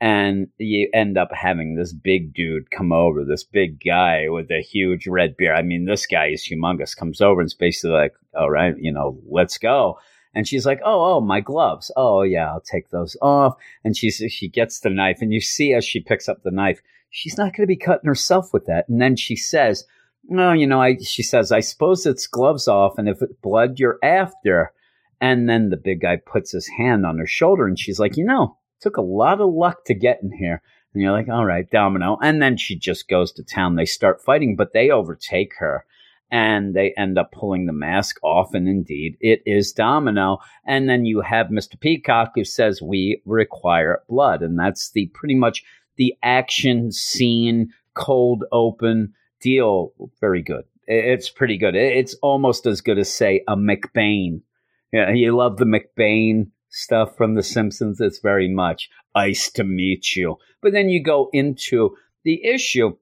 and 0.03 0.49
you 0.59 0.91
end 0.93 1.17
up 1.17 1.29
having 1.33 1.77
this 1.77 1.93
big 1.93 2.35
dude 2.35 2.73
come 2.73 2.91
over, 2.91 3.25
this 3.25 3.45
big 3.45 3.81
guy 3.87 4.29
with 4.29 4.51
a 4.51 4.61
huge 4.61 5.07
red 5.07 5.37
beard. 5.37 5.57
I 5.57 5.63
mean, 5.63 5.85
this 5.85 6.07
guy 6.07 6.27
is 6.27 6.45
humongous. 6.45 6.97
Comes 6.97 7.21
over 7.21 7.41
and 7.41 7.47
is 7.47 7.55
basically 7.55 7.93
like, 7.93 8.13
"All 8.35 8.51
right, 8.51 8.75
you 8.77 8.93
know, 8.93 9.17
let's 9.31 9.59
go." 9.59 10.01
And 10.35 10.49
she's 10.49 10.67
like, 10.67 10.81
"Oh, 10.85 11.15
oh, 11.15 11.21
my 11.21 11.39
gloves. 11.39 11.93
Oh, 11.97 12.23
yeah, 12.23 12.49
I'll 12.49 12.61
take 12.61 12.91
those 12.91 13.17
off." 13.23 13.55
And 13.85 13.97
she 13.97 14.11
she 14.11 14.49
gets 14.49 14.81
the 14.81 14.91
knife, 14.91 15.19
and 15.21 15.33
you 15.33 15.41
see 15.41 15.73
as 15.73 15.85
she 15.85 16.01
picks 16.01 16.29
up 16.29 16.43
the 16.43 16.51
knife, 16.51 16.81
she's 17.09 17.39
not 17.39 17.55
going 17.55 17.63
to 17.63 17.67
be 17.69 17.77
cutting 17.77 18.09
herself 18.09 18.53
with 18.53 18.67
that. 18.67 18.89
And 18.89 19.01
then 19.01 19.15
she 19.15 19.37
says, 19.37 19.87
"No, 20.25 20.53
you 20.53 20.67
know," 20.67 20.83
I 20.83 20.97
she 20.97 21.23
says, 21.23 21.53
"I 21.53 21.61
suppose 21.61 22.07
it's 22.07 22.27
gloves 22.27 22.67
off, 22.67 22.99
and 22.99 23.09
if 23.09 23.23
it's 23.23 23.35
blood, 23.41 23.79
you're 23.79 24.01
after." 24.03 24.73
And 25.21 25.49
then 25.49 25.71
the 25.71 25.77
big 25.77 26.01
guy 26.01 26.17
puts 26.17 26.51
his 26.51 26.67
hand 26.67 27.07
on 27.07 27.19
her 27.19 27.27
shoulder, 27.27 27.69
and 27.69 27.79
she's 27.79 28.01
like, 28.01 28.17
"You 28.17 28.25
know." 28.25 28.57
Took 28.83 28.99
a 28.99 29.03
lot 29.03 29.41
of 29.41 29.53
luck 29.53 29.85
to 29.87 29.95
get 29.95 30.21
in 30.23 30.33
here. 30.33 30.61
And 30.93 31.03
you're 31.03 31.13
like, 31.13 31.29
all 31.29 31.47
right, 31.47 31.71
Domino. 31.71 32.19
And 32.23 32.43
then 32.43 32.59
she 32.59 32.77
just 32.77 33.09
goes 33.09 33.33
to 33.33 33.43
town. 33.43 33.77
They 33.77 33.87
start 33.87 34.23
fighting, 34.23 34.57
but 34.57 34.75
they 34.75 34.91
overtake 34.91 35.55
her 35.59 35.87
and 36.31 36.75
they 36.75 36.93
end 36.97 37.19
up 37.19 37.33
pulling 37.33 37.67
the 37.67 37.73
mask 37.73 38.17
off. 38.23 38.55
And 38.55 38.69
indeed, 38.69 39.17
it 39.21 39.43
is 39.47 39.73
Domino. 39.73 40.39
And 40.67 40.89
then 40.89 41.05
you 41.05 41.21
have 41.21 41.47
Mr. 41.47 41.79
Peacock 41.79 42.33
who 42.35 42.45
says, 42.45 42.83
we 42.83 43.23
require 43.25 44.03
blood. 44.09 44.43
And 44.43 44.59
that's 44.59 44.91
the 44.91 45.11
pretty 45.15 45.35
much 45.35 45.63
the 45.97 46.15
action 46.23 46.91
scene, 46.91 47.73
cold 47.95 48.45
open 48.51 49.15
deal. 49.41 49.93
Very 50.21 50.43
good. 50.43 50.65
It's 50.87 51.31
pretty 51.31 51.59
good. 51.59 51.75
It's 51.77 52.15
almost 52.23 52.67
as 52.67 52.81
good 52.81 52.99
as 52.99 53.13
say 53.13 53.45
a 53.47 53.57
McBain. 53.57 54.41
Yeah, 54.93 55.11
you 55.11 55.37
love 55.37 55.57
the 55.57 55.65
McBain 55.65 56.49
stuff 56.73 57.17
from 57.17 57.35
The 57.35 57.43
Simpsons. 57.43 58.01
It's 58.01 58.19
very 58.19 58.49
much 58.49 58.91
nice 59.15 59.51
to 59.53 59.65
meet 59.65 60.17
you. 60.17 60.37
But 60.61 60.73
then 60.73 60.89
you 60.89 61.03
go 61.03 61.29
into 61.33 61.97
the 62.25 62.45
issue, 62.45 62.97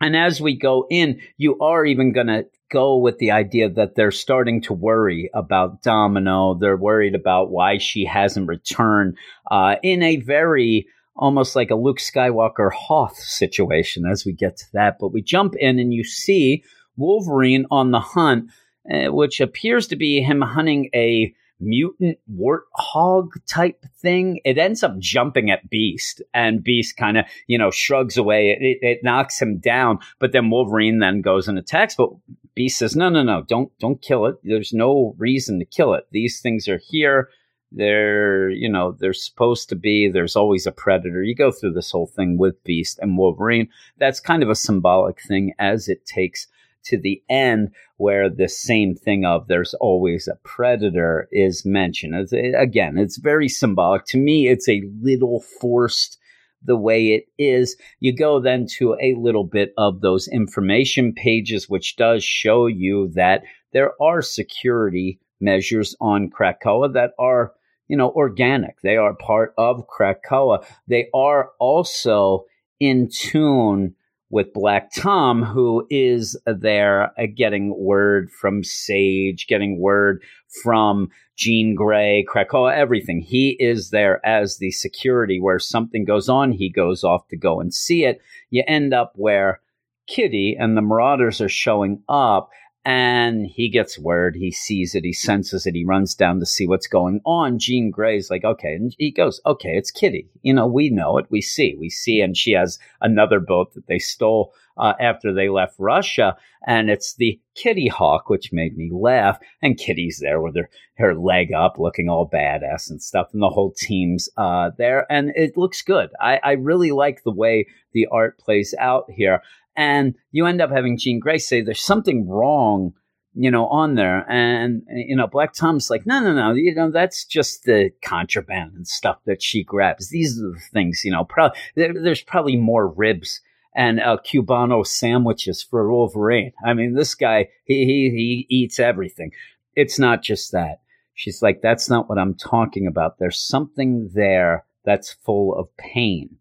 and 0.00 0.16
as 0.16 0.40
we 0.40 0.56
go 0.56 0.86
in, 0.90 1.20
you 1.38 1.58
are 1.60 1.84
even 1.84 2.12
going 2.12 2.26
to 2.26 2.46
go 2.70 2.96
with 2.96 3.18
the 3.18 3.30
idea 3.30 3.68
that 3.70 3.94
they're 3.94 4.10
starting 4.10 4.60
to 4.60 4.72
worry 4.72 5.30
about 5.34 5.82
Domino. 5.82 6.54
They're 6.54 6.76
worried 6.76 7.14
about 7.14 7.50
why 7.50 7.78
she 7.78 8.04
hasn't 8.04 8.48
returned 8.48 9.16
uh, 9.50 9.76
in 9.82 10.02
a 10.02 10.16
very 10.16 10.86
almost 11.16 11.56
like 11.56 11.70
a 11.70 11.76
Luke 11.76 11.98
Skywalker 11.98 12.70
Hoth 12.72 13.16
situation 13.16 14.04
as 14.04 14.26
we 14.26 14.32
get 14.32 14.56
to 14.58 14.66
that. 14.74 14.98
But 15.00 15.12
we 15.12 15.22
jump 15.22 15.54
in 15.56 15.78
and 15.78 15.94
you 15.94 16.04
see 16.04 16.62
Wolverine 16.96 17.66
on 17.70 17.90
the 17.90 18.00
hunt, 18.00 18.50
uh, 18.92 19.12
which 19.12 19.40
appears 19.40 19.86
to 19.88 19.96
be 19.96 20.20
him 20.20 20.42
hunting 20.42 20.90
a 20.94 21.34
mutant 21.60 22.18
warthog 22.32 23.28
type 23.46 23.84
thing. 24.00 24.40
It 24.44 24.58
ends 24.58 24.82
up 24.82 24.98
jumping 24.98 25.50
at 25.50 25.68
Beast, 25.70 26.22
and 26.34 26.62
Beast 26.62 26.96
kind 26.96 27.18
of, 27.18 27.24
you 27.46 27.58
know, 27.58 27.70
shrugs 27.70 28.16
away. 28.16 28.50
It, 28.50 28.62
it, 28.62 28.78
it, 28.86 29.04
knocks 29.04 29.40
him 29.40 29.58
down, 29.58 29.98
but 30.18 30.32
then 30.32 30.50
Wolverine 30.50 30.98
then 30.98 31.20
goes 31.20 31.48
and 31.48 31.58
attacks. 31.58 31.94
But 31.94 32.10
Beast 32.54 32.78
says, 32.78 32.96
"No, 32.96 33.08
no, 33.08 33.22
no! 33.22 33.42
Don't 33.42 33.70
don't 33.78 34.02
kill 34.02 34.26
it. 34.26 34.36
There's 34.42 34.72
no 34.72 35.14
reason 35.18 35.58
to 35.58 35.64
kill 35.64 35.94
it. 35.94 36.06
These 36.10 36.40
things 36.40 36.68
are 36.68 36.80
here." 36.88 37.30
They're, 37.72 38.48
you 38.48 38.70
know, 38.70 38.92
they're 38.92 39.12
supposed 39.12 39.68
to 39.70 39.74
be. 39.74 40.08
There's 40.08 40.36
always 40.36 40.66
a 40.66 40.72
predator. 40.72 41.22
You 41.22 41.34
go 41.34 41.50
through 41.50 41.72
this 41.72 41.90
whole 41.90 42.06
thing 42.06 42.38
with 42.38 42.62
Beast 42.62 43.00
and 43.00 43.18
Wolverine. 43.18 43.68
That's 43.98 44.20
kind 44.20 44.42
of 44.44 44.48
a 44.48 44.54
symbolic 44.54 45.20
thing 45.20 45.52
as 45.58 45.88
it 45.88 46.06
takes 46.06 46.46
to 46.86 46.98
the 46.98 47.22
end 47.28 47.70
where 47.96 48.28
the 48.28 48.48
same 48.48 48.94
thing 48.94 49.24
of 49.24 49.46
there's 49.48 49.74
always 49.74 50.28
a 50.28 50.38
predator 50.44 51.28
is 51.30 51.64
mentioned. 51.64 52.14
It's, 52.14 52.32
again, 52.32 52.98
it's 52.98 53.18
very 53.18 53.48
symbolic. 53.48 54.04
To 54.06 54.18
me, 54.18 54.48
it's 54.48 54.68
a 54.68 54.82
little 55.00 55.40
forced 55.60 56.18
the 56.62 56.76
way 56.76 57.08
it 57.08 57.24
is. 57.38 57.76
You 58.00 58.14
go 58.14 58.40
then 58.40 58.66
to 58.78 58.94
a 59.00 59.14
little 59.14 59.44
bit 59.44 59.72
of 59.78 60.00
those 60.00 60.28
information 60.28 61.12
pages, 61.12 61.68
which 61.68 61.96
does 61.96 62.24
show 62.24 62.66
you 62.66 63.08
that 63.14 63.42
there 63.72 63.92
are 64.02 64.22
security 64.22 65.20
measures 65.40 65.94
on 66.00 66.30
Krakoa 66.30 66.92
that 66.94 67.12
are, 67.18 67.52
you 67.88 67.96
know, 67.96 68.10
organic. 68.10 68.80
They 68.80 68.96
are 68.96 69.14
part 69.14 69.54
of 69.58 69.86
Krakoa. 69.86 70.64
They 70.88 71.08
are 71.14 71.50
also 71.58 72.46
in 72.80 73.08
tune 73.12 73.94
with 74.30 74.52
Black 74.52 74.90
Tom, 74.92 75.42
who 75.42 75.86
is 75.88 76.36
there 76.46 77.12
uh, 77.18 77.26
getting 77.34 77.78
word 77.78 78.30
from 78.30 78.64
Sage, 78.64 79.46
getting 79.46 79.80
word 79.80 80.22
from 80.62 81.08
Jean 81.36 81.74
Grey, 81.74 82.24
Krakoa, 82.28 82.74
everything. 82.74 83.20
He 83.20 83.50
is 83.60 83.90
there 83.90 84.24
as 84.26 84.58
the 84.58 84.70
security 84.72 85.40
where 85.40 85.58
something 85.58 86.04
goes 86.04 86.28
on. 86.28 86.52
He 86.52 86.70
goes 86.70 87.04
off 87.04 87.28
to 87.28 87.36
go 87.36 87.60
and 87.60 87.72
see 87.72 88.04
it. 88.04 88.20
You 88.50 88.64
end 88.66 88.92
up 88.92 89.12
where 89.14 89.60
Kitty 90.06 90.56
and 90.58 90.76
the 90.76 90.82
Marauders 90.82 91.40
are 91.40 91.48
showing 91.48 92.02
up 92.08 92.50
and 92.86 93.48
he 93.48 93.68
gets 93.68 93.98
word, 93.98 94.36
he 94.36 94.52
sees 94.52 94.94
it, 94.94 95.02
he 95.02 95.12
senses 95.12 95.66
it, 95.66 95.74
he 95.74 95.84
runs 95.84 96.14
down 96.14 96.38
to 96.38 96.46
see 96.46 96.68
what's 96.68 96.86
going 96.86 97.20
on. 97.26 97.58
Jean 97.58 97.90
Grey's 97.90 98.30
like, 98.30 98.44
okay, 98.44 98.74
and 98.74 98.94
he 98.96 99.10
goes, 99.10 99.40
okay, 99.44 99.70
it's 99.70 99.90
Kitty. 99.90 100.30
You 100.42 100.54
know, 100.54 100.68
we 100.68 100.88
know 100.88 101.18
it, 101.18 101.26
we 101.28 101.42
see, 101.42 101.74
we 101.76 101.90
see, 101.90 102.20
and 102.20 102.36
she 102.36 102.52
has 102.52 102.78
another 103.00 103.40
boat 103.40 103.74
that 103.74 103.88
they 103.88 103.98
stole 103.98 104.54
uh, 104.76 104.92
after 105.00 105.34
they 105.34 105.48
left 105.48 105.74
Russia, 105.80 106.36
and 106.64 106.88
it's 106.88 107.14
the 107.14 107.40
Kitty 107.56 107.88
Hawk, 107.88 108.30
which 108.30 108.52
made 108.52 108.76
me 108.76 108.90
laugh. 108.92 109.40
And 109.62 109.76
Kitty's 109.76 110.20
there 110.22 110.40
with 110.40 110.54
her 110.54 110.68
her 110.98 111.14
leg 111.14 111.52
up, 111.52 111.78
looking 111.78 112.08
all 112.08 112.30
badass 112.30 112.88
and 112.88 113.02
stuff, 113.02 113.28
and 113.32 113.42
the 113.42 113.48
whole 113.48 113.72
team's 113.72 114.28
uh, 114.36 114.70
there, 114.78 115.10
and 115.10 115.32
it 115.34 115.56
looks 115.56 115.82
good. 115.82 116.10
I, 116.20 116.38
I 116.42 116.52
really 116.52 116.92
like 116.92 117.22
the 117.22 117.32
way 117.32 117.66
the 117.92 118.06
art 118.12 118.38
plays 118.38 118.74
out 118.78 119.06
here. 119.10 119.42
And 119.76 120.14
you 120.32 120.46
end 120.46 120.62
up 120.62 120.70
having 120.70 120.98
Jean 120.98 121.20
Grey 121.20 121.38
say 121.38 121.60
there's 121.60 121.82
something 121.82 122.26
wrong, 122.28 122.94
you 123.34 123.50
know, 123.50 123.66
on 123.66 123.94
there. 123.94 124.24
And, 124.30 124.82
you 124.88 125.14
know, 125.14 125.26
Black 125.26 125.52
Tom's 125.52 125.90
like, 125.90 126.06
no, 126.06 126.20
no, 126.20 126.32
no, 126.32 126.52
you 126.52 126.74
know, 126.74 126.90
that's 126.90 127.24
just 127.24 127.64
the 127.64 127.90
contraband 128.02 128.72
and 128.74 128.88
stuff 128.88 129.18
that 129.26 129.42
she 129.42 129.62
grabs. 129.62 130.08
These 130.08 130.40
are 130.40 130.52
the 130.52 130.60
things, 130.72 131.02
you 131.04 131.10
know, 131.12 131.24
probably, 131.24 131.58
there, 131.74 131.92
there's 131.92 132.22
probably 132.22 132.56
more 132.56 132.88
ribs 132.88 133.42
and 133.74 134.00
uh, 134.00 134.16
Cubano 134.26 134.86
sandwiches 134.86 135.62
for 135.62 135.92
Wolverine. 135.92 136.52
I 136.64 136.72
mean, 136.72 136.94
this 136.94 137.14
guy, 137.14 137.48
he, 137.64 137.84
he, 137.84 138.10
he 138.10 138.46
eats 138.48 138.80
everything. 138.80 139.32
It's 139.74 139.98
not 139.98 140.22
just 140.22 140.52
that. 140.52 140.80
She's 141.12 141.42
like, 141.42 141.60
that's 141.60 141.90
not 141.90 142.08
what 142.08 142.18
I'm 142.18 142.34
talking 142.34 142.86
about. 142.86 143.18
There's 143.18 143.38
something 143.38 144.10
there 144.14 144.64
that's 144.84 145.12
full 145.12 145.54
of 145.54 145.68
pain. 145.76 146.38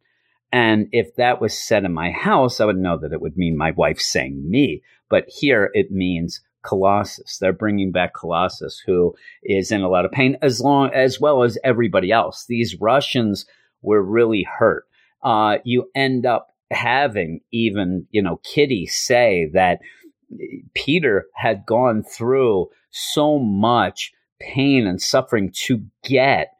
And 0.55 0.88
if 0.93 1.13
that 1.17 1.41
was 1.41 1.53
said 1.53 1.83
in 1.83 1.91
my 1.91 2.12
house, 2.12 2.62
I 2.62 2.65
would 2.65 2.77
know 2.77 2.97
that 3.00 3.12
it 3.12 3.19
would 3.19 3.35
mean 3.35 3.57
my 3.57 3.71
wife 3.71 4.00
saying 4.00 4.50
me. 4.50 4.83
But 5.09 5.25
here 5.27 5.69
it 5.74 5.91
means 5.91 6.39
Colossus. 6.63 7.39
They're 7.39 7.51
bringing 7.51 7.91
back 7.91 8.13
Colossus, 8.13 8.81
who 8.85 9.13
is 9.43 9.69
in 9.69 9.81
a 9.81 9.89
lot 9.89 10.05
of 10.05 10.13
pain, 10.13 10.38
as 10.41 10.62
long 10.62 10.91
as 10.93 11.19
well 11.19 11.43
as 11.43 11.57
everybody 11.65 12.09
else. 12.09 12.45
These 12.47 12.79
Russians 12.79 13.45
were 13.81 14.01
really 14.01 14.47
hurt. 14.59 14.85
Uh, 15.21 15.57
you 15.65 15.91
end 15.93 16.25
up 16.25 16.47
having 16.71 17.41
even 17.51 18.07
you 18.12 18.21
know 18.21 18.39
Kitty 18.45 18.85
say 18.85 19.50
that 19.51 19.79
Peter 20.74 21.25
had 21.35 21.65
gone 21.65 22.01
through 22.01 22.69
so 22.91 23.39
much 23.39 24.13
pain 24.39 24.88
and 24.88 25.01
suffering 25.01 25.51
to 25.65 25.83
get 26.05 26.54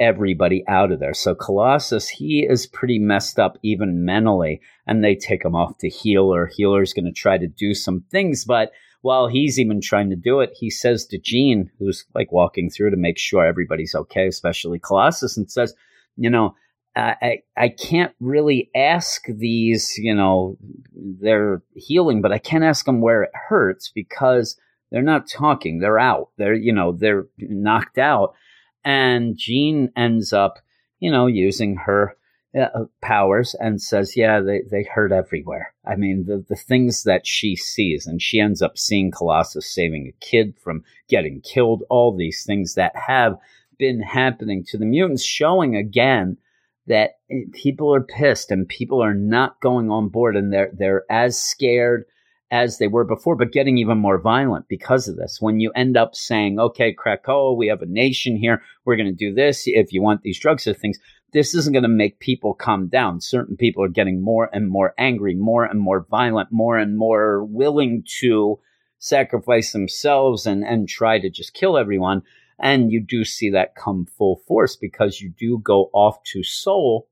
everybody 0.00 0.64
out 0.68 0.92
of 0.92 1.00
there. 1.00 1.14
So 1.14 1.34
Colossus, 1.34 2.08
he 2.08 2.46
is 2.48 2.66
pretty 2.66 2.98
messed 2.98 3.38
up 3.38 3.58
even 3.62 4.04
mentally, 4.04 4.60
and 4.86 5.02
they 5.02 5.14
take 5.14 5.44
him 5.44 5.54
off 5.54 5.78
to 5.78 5.88
Healer. 5.88 6.46
Healer's 6.46 6.92
going 6.92 7.06
to 7.06 7.12
try 7.12 7.38
to 7.38 7.46
do 7.46 7.74
some 7.74 8.04
things, 8.10 8.44
but 8.44 8.72
while 9.02 9.28
he's 9.28 9.60
even 9.60 9.80
trying 9.80 10.10
to 10.10 10.16
do 10.16 10.40
it, 10.40 10.50
he 10.58 10.70
says 10.70 11.06
to 11.06 11.18
Jean, 11.18 11.70
who's 11.78 12.04
like 12.14 12.32
walking 12.32 12.68
through 12.68 12.90
to 12.90 12.96
make 12.96 13.18
sure 13.18 13.46
everybody's 13.46 13.94
okay, 13.94 14.26
especially 14.26 14.78
Colossus, 14.78 15.36
and 15.36 15.50
says, 15.50 15.74
you 16.16 16.30
know, 16.30 16.54
I, 16.96 17.42
I 17.56 17.68
can't 17.68 18.12
really 18.18 18.70
ask 18.74 19.24
these, 19.28 19.94
you 19.98 20.14
know, 20.14 20.58
they're 20.92 21.62
healing, 21.76 22.22
but 22.22 22.32
I 22.32 22.38
can't 22.38 22.64
ask 22.64 22.84
them 22.86 23.00
where 23.00 23.22
it 23.22 23.30
hurts 23.34 23.92
because 23.94 24.58
they're 24.90 25.02
not 25.02 25.28
talking. 25.28 25.78
They're 25.78 26.00
out. 26.00 26.30
They're, 26.38 26.54
you 26.54 26.72
know, 26.72 26.92
they're 26.92 27.26
knocked 27.38 27.98
out. 27.98 28.34
And 28.84 29.36
Jean 29.36 29.90
ends 29.96 30.32
up, 30.32 30.58
you 31.00 31.10
know, 31.10 31.26
using 31.26 31.76
her 31.76 32.16
uh, 32.58 32.84
powers 33.02 33.54
and 33.60 33.80
says, 33.80 34.16
yeah, 34.16 34.40
they, 34.40 34.62
they 34.70 34.82
hurt 34.84 35.12
everywhere. 35.12 35.74
I 35.86 35.96
mean, 35.96 36.24
the, 36.26 36.44
the 36.48 36.56
things 36.56 37.02
that 37.04 37.26
she 37.26 37.56
sees, 37.56 38.06
and 38.06 38.22
she 38.22 38.40
ends 38.40 38.62
up 38.62 38.78
seeing 38.78 39.10
Colossus 39.10 39.72
saving 39.72 40.06
a 40.06 40.24
kid 40.24 40.54
from 40.58 40.84
getting 41.08 41.40
killed, 41.42 41.82
all 41.90 42.16
these 42.16 42.44
things 42.44 42.74
that 42.74 42.96
have 42.96 43.38
been 43.78 44.00
happening 44.00 44.64
to 44.68 44.78
the 44.78 44.86
mutants, 44.86 45.22
showing 45.22 45.76
again 45.76 46.36
that 46.86 47.18
eh, 47.30 47.42
people 47.52 47.94
are 47.94 48.02
pissed 48.02 48.50
and 48.50 48.68
people 48.68 49.02
are 49.02 49.14
not 49.14 49.60
going 49.60 49.90
on 49.90 50.08
board 50.08 50.36
and 50.36 50.52
they're, 50.52 50.70
they're 50.72 51.04
as 51.10 51.40
scared 51.40 52.04
as 52.50 52.78
they 52.78 52.88
were 52.88 53.04
before, 53.04 53.36
but 53.36 53.52
getting 53.52 53.78
even 53.78 53.98
more 53.98 54.18
violent 54.18 54.68
because 54.68 55.08
of 55.08 55.16
this. 55.16 55.38
When 55.40 55.60
you 55.60 55.70
end 55.72 55.96
up 55.96 56.14
saying, 56.14 56.58
okay, 56.58 56.94
Krakoa, 56.94 57.18
oh, 57.28 57.52
we 57.52 57.66
have 57.68 57.82
a 57.82 57.86
nation 57.86 58.36
here, 58.36 58.62
we're 58.84 58.96
going 58.96 59.08
to 59.08 59.12
do 59.12 59.34
this. 59.34 59.64
If 59.66 59.92
you 59.92 60.02
want 60.02 60.22
these 60.22 60.38
drugs 60.38 60.66
or 60.66 60.74
things, 60.74 60.98
this 61.32 61.54
isn't 61.54 61.74
going 61.74 61.82
to 61.82 61.88
make 61.88 62.20
people 62.20 62.54
calm 62.54 62.88
down. 62.88 63.20
Certain 63.20 63.56
people 63.56 63.84
are 63.84 63.88
getting 63.88 64.22
more 64.22 64.48
and 64.52 64.68
more 64.68 64.94
angry, 64.96 65.34
more 65.34 65.64
and 65.64 65.78
more 65.78 66.06
violent, 66.10 66.48
more 66.50 66.78
and 66.78 66.96
more 66.96 67.44
willing 67.44 68.02
to 68.20 68.58
sacrifice 68.98 69.72
themselves 69.72 70.46
and, 70.46 70.64
and 70.64 70.88
try 70.88 71.18
to 71.18 71.28
just 71.28 71.52
kill 71.52 71.76
everyone. 71.76 72.22
And 72.58 72.90
you 72.90 73.00
do 73.00 73.24
see 73.24 73.50
that 73.50 73.76
come 73.76 74.06
full 74.06 74.40
force 74.48 74.74
because 74.74 75.20
you 75.20 75.32
do 75.38 75.58
go 75.62 75.90
off 75.92 76.22
to 76.32 76.42
Seoul 76.42 77.06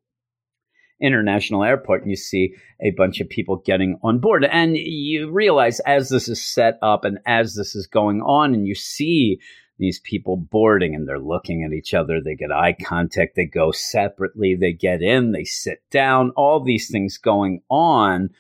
international 1.01 1.65
airport 1.65 2.03
and 2.03 2.11
you 2.11 2.17
see 2.17 2.55
a 2.81 2.91
bunch 2.93 3.21
of 3.21 3.29
people 3.29 3.57
getting 3.65 3.99
on 4.03 4.19
board. 4.19 4.45
And 4.45 4.77
you 4.77 5.31
realize 5.31 5.81
as 5.81 6.09
this 6.09 6.29
is 6.29 6.45
set 6.45 6.79
up 6.83 7.05
and 7.05 7.19
as 7.27 7.55
this 7.55 7.75
is 7.75 7.87
going 7.87 8.23
on, 8.23 8.55
and 8.55 8.67
you 8.67 8.75
see 8.75 9.39
these 9.79 10.01
people 10.01 10.37
boarding 10.37 10.95
and 10.95 11.07
they're 11.07 11.19
looking 11.19 11.63
at 11.65 11.73
each 11.73 11.93
other, 11.93 12.21
they 12.21 12.35
get 12.35 12.51
eye 12.51 12.77
contact, 12.83 13.37
they 13.37 13.45
go 13.45 13.73
separately, 13.73 14.55
they 14.55 14.73
get 14.73 15.03
in, 15.03 15.33
they 15.33 15.45
sit 15.45 15.83
down, 15.91 16.31
all 16.31 16.63
these 16.63 16.91
things 16.91 17.19
going 17.19 17.63
on. 17.69 18.31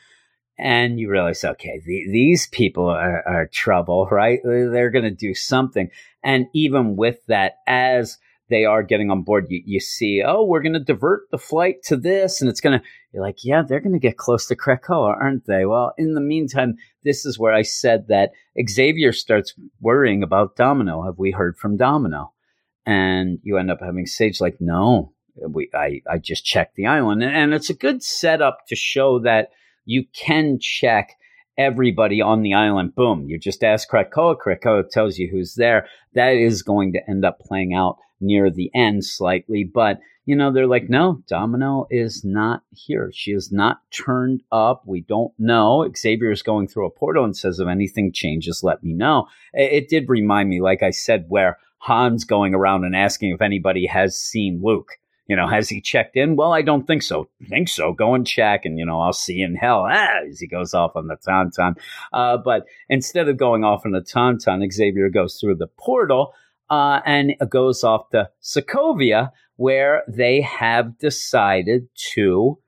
And 0.58 0.98
you 0.98 1.10
realize, 1.10 1.44
okay, 1.44 1.82
the, 1.84 2.06
these 2.10 2.46
people 2.46 2.86
are, 2.86 3.22
are 3.28 3.46
trouble, 3.46 4.08
right? 4.10 4.40
They're 4.42 4.90
going 4.90 5.04
to 5.04 5.10
do 5.10 5.34
something. 5.34 5.90
And 6.24 6.46
even 6.54 6.96
with 6.96 7.18
that, 7.26 7.58
as 7.66 8.16
they 8.48 8.64
are 8.64 8.82
getting 8.82 9.10
on 9.10 9.22
board. 9.22 9.46
You, 9.48 9.62
you 9.64 9.80
see, 9.80 10.22
oh, 10.24 10.44
we're 10.44 10.62
going 10.62 10.72
to 10.74 10.80
divert 10.80 11.30
the 11.30 11.38
flight 11.38 11.82
to 11.84 11.96
this, 11.96 12.40
and 12.40 12.48
it's 12.48 12.60
going 12.60 12.78
to, 12.78 12.84
you're 13.12 13.22
like, 13.22 13.44
yeah, 13.44 13.62
they're 13.62 13.80
going 13.80 13.92
to 13.92 13.98
get 13.98 14.16
close 14.16 14.46
to 14.46 14.56
Krakoa, 14.56 15.16
aren't 15.20 15.46
they? 15.46 15.64
Well, 15.66 15.92
in 15.98 16.14
the 16.14 16.20
meantime, 16.20 16.76
this 17.02 17.26
is 17.26 17.38
where 17.38 17.52
I 17.52 17.62
said 17.62 18.08
that 18.08 18.30
Xavier 18.68 19.12
starts 19.12 19.54
worrying 19.80 20.22
about 20.22 20.56
Domino. 20.56 21.02
Have 21.02 21.18
we 21.18 21.30
heard 21.30 21.56
from 21.56 21.76
Domino? 21.76 22.32
And 22.84 23.38
you 23.42 23.56
end 23.58 23.70
up 23.70 23.80
having 23.80 24.06
Sage 24.06 24.40
like, 24.40 24.58
no, 24.60 25.12
we, 25.48 25.68
I, 25.74 26.02
I 26.08 26.18
just 26.18 26.44
checked 26.44 26.76
the 26.76 26.86
island. 26.86 27.22
And, 27.22 27.34
and 27.34 27.54
it's 27.54 27.70
a 27.70 27.74
good 27.74 28.02
setup 28.02 28.60
to 28.68 28.76
show 28.76 29.18
that 29.20 29.50
you 29.84 30.04
can 30.14 30.58
check 30.60 31.16
everybody 31.58 32.20
on 32.20 32.42
the 32.42 32.54
island. 32.54 32.94
Boom, 32.94 33.24
you 33.28 33.38
just 33.38 33.64
ask 33.64 33.88
Krakoa. 33.90 34.36
Krakoa 34.36 34.88
tells 34.88 35.18
you 35.18 35.28
who's 35.30 35.54
there. 35.54 35.88
That 36.14 36.36
is 36.36 36.62
going 36.62 36.92
to 36.92 37.10
end 37.10 37.24
up 37.24 37.40
playing 37.40 37.74
out 37.74 37.96
near 38.20 38.50
the 38.50 38.70
end 38.74 39.04
slightly, 39.04 39.64
but 39.64 39.98
you 40.26 40.34
know, 40.34 40.52
they're 40.52 40.66
like, 40.66 40.90
no, 40.90 41.22
Domino 41.28 41.86
is 41.88 42.24
not 42.24 42.62
here. 42.72 43.10
She 43.14 43.30
is 43.30 43.52
not 43.52 43.80
turned 43.92 44.42
up. 44.50 44.82
We 44.84 45.02
don't 45.02 45.32
know. 45.38 45.88
Xavier 45.96 46.32
is 46.32 46.42
going 46.42 46.66
through 46.66 46.86
a 46.86 46.90
portal 46.90 47.24
and 47.24 47.36
says, 47.36 47.60
if 47.60 47.68
anything 47.68 48.12
changes, 48.12 48.64
let 48.64 48.82
me 48.82 48.92
know. 48.92 49.28
It, 49.52 49.84
it 49.84 49.88
did 49.88 50.08
remind 50.08 50.48
me, 50.48 50.60
like 50.60 50.82
I 50.82 50.90
said, 50.90 51.26
where 51.28 51.58
Han's 51.78 52.24
going 52.24 52.54
around 52.54 52.84
and 52.84 52.96
asking 52.96 53.30
if 53.30 53.40
anybody 53.40 53.86
has 53.86 54.18
seen 54.18 54.60
Luke. 54.62 54.90
You 55.28 55.36
know, 55.36 55.48
has 55.48 55.68
he 55.68 55.80
checked 55.80 56.16
in? 56.16 56.36
Well, 56.36 56.52
I 56.52 56.62
don't 56.62 56.86
think 56.86 57.02
so. 57.02 57.28
Think 57.48 57.68
so. 57.68 57.92
Go 57.92 58.14
and 58.14 58.24
check, 58.24 58.64
and 58.64 58.78
you 58.78 58.86
know, 58.86 59.00
I'll 59.00 59.12
see 59.12 59.34
you 59.34 59.44
in 59.44 59.56
hell. 59.56 59.84
Ah, 59.90 60.20
as 60.28 60.38
he 60.38 60.46
goes 60.46 60.72
off 60.72 60.94
on 60.94 61.08
the 61.08 61.16
tauntaun. 61.16 61.74
Uh, 62.12 62.36
but 62.36 62.64
instead 62.88 63.28
of 63.28 63.36
going 63.36 63.64
off 63.64 63.84
on 63.84 63.90
the 63.90 64.00
tauntaun, 64.00 64.64
Xavier 64.72 65.08
goes 65.08 65.40
through 65.40 65.56
the 65.56 65.66
portal 65.66 66.32
uh, 66.70 67.00
and 67.04 67.30
it 67.30 67.50
goes 67.50 67.84
off 67.84 68.10
to 68.10 68.28
Sokovia, 68.42 69.30
where 69.56 70.02
they 70.08 70.40
have 70.40 70.98
decided 70.98 71.88
to 72.14 72.58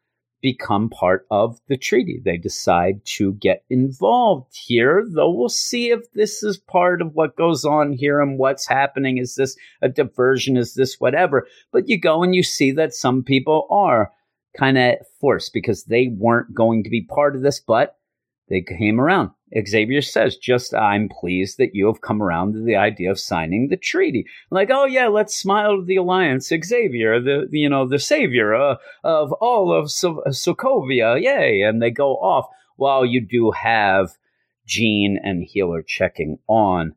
become 0.41 0.89
part 0.89 1.27
of 1.31 1.59
the 1.69 1.77
treaty. 1.77 2.21
They 2.25 2.37
decide 2.37 3.05
to 3.17 3.33
get 3.35 3.65
involved 3.69 4.57
here, 4.57 5.05
though 5.09 5.33
we'll 5.33 5.49
see 5.49 5.91
if 5.91 6.11
this 6.13 6.43
is 6.43 6.59
part 6.59 7.03
of 7.03 7.15
what 7.15 7.37
goes 7.37 7.65
on 7.65 7.93
here 7.93 8.21
and 8.21 8.39
what's 8.39 8.69
happening. 8.69 9.19
Is 9.19 9.35
this 9.35 9.57
a 9.83 9.89
diversion? 9.89 10.57
Is 10.57 10.75
this 10.75 11.01
whatever? 11.01 11.47
But 11.73 11.89
you 11.89 11.99
go 11.99 12.23
and 12.23 12.35
you 12.35 12.43
see 12.43 12.71
that 12.73 12.95
some 12.95 13.25
people 13.25 13.67
are 13.71 14.13
kind 14.57 14.79
of 14.79 14.95
forced 15.21 15.53
because 15.53 15.85
they 15.85 16.09
weren't 16.09 16.55
going 16.55 16.85
to 16.85 16.91
be 16.91 17.03
part 17.03 17.37
of 17.37 17.43
this, 17.43 17.61
but 17.61 17.97
they 18.49 18.63
came 18.63 19.01
around. 19.01 19.31
Xavier 19.67 20.03
says, 20.03 20.37
just 20.37 20.75
I'm 20.75 21.09
pleased 21.09 21.59
that 21.59 21.75
you 21.75 21.87
have 21.87 22.01
come 22.01 22.23
around 22.23 22.53
to 22.53 22.61
the 22.61 22.77
idea 22.77 23.11
of 23.11 23.19
signing 23.19 23.69
the 23.69 23.77
treaty. 23.77 24.27
Like, 24.51 24.71
oh 24.71 24.85
yeah, 24.85 25.09
let's 25.09 25.37
smile 25.37 25.77
to 25.77 25.85
the 25.85 25.97
alliance. 25.97 26.49
Xavier, 26.49 27.21
the 27.21 27.49
you 27.51 27.69
know 27.69 27.89
the 27.89 27.99
savior 27.99 28.55
uh, 28.55 28.77
of 29.05 29.33
all 29.35 29.73
of 29.73 29.91
so- 29.91 30.23
Sokovia, 30.29 31.21
yay! 31.21 31.63
And 31.63 31.81
they 31.81 31.91
go 31.91 32.17
off 32.17 32.47
while 32.77 33.05
you 33.05 33.21
do 33.21 33.51
have 33.53 34.11
Jean 34.67 35.19
and 35.23 35.43
Healer 35.45 35.83
checking 35.83 36.39
on 36.47 36.95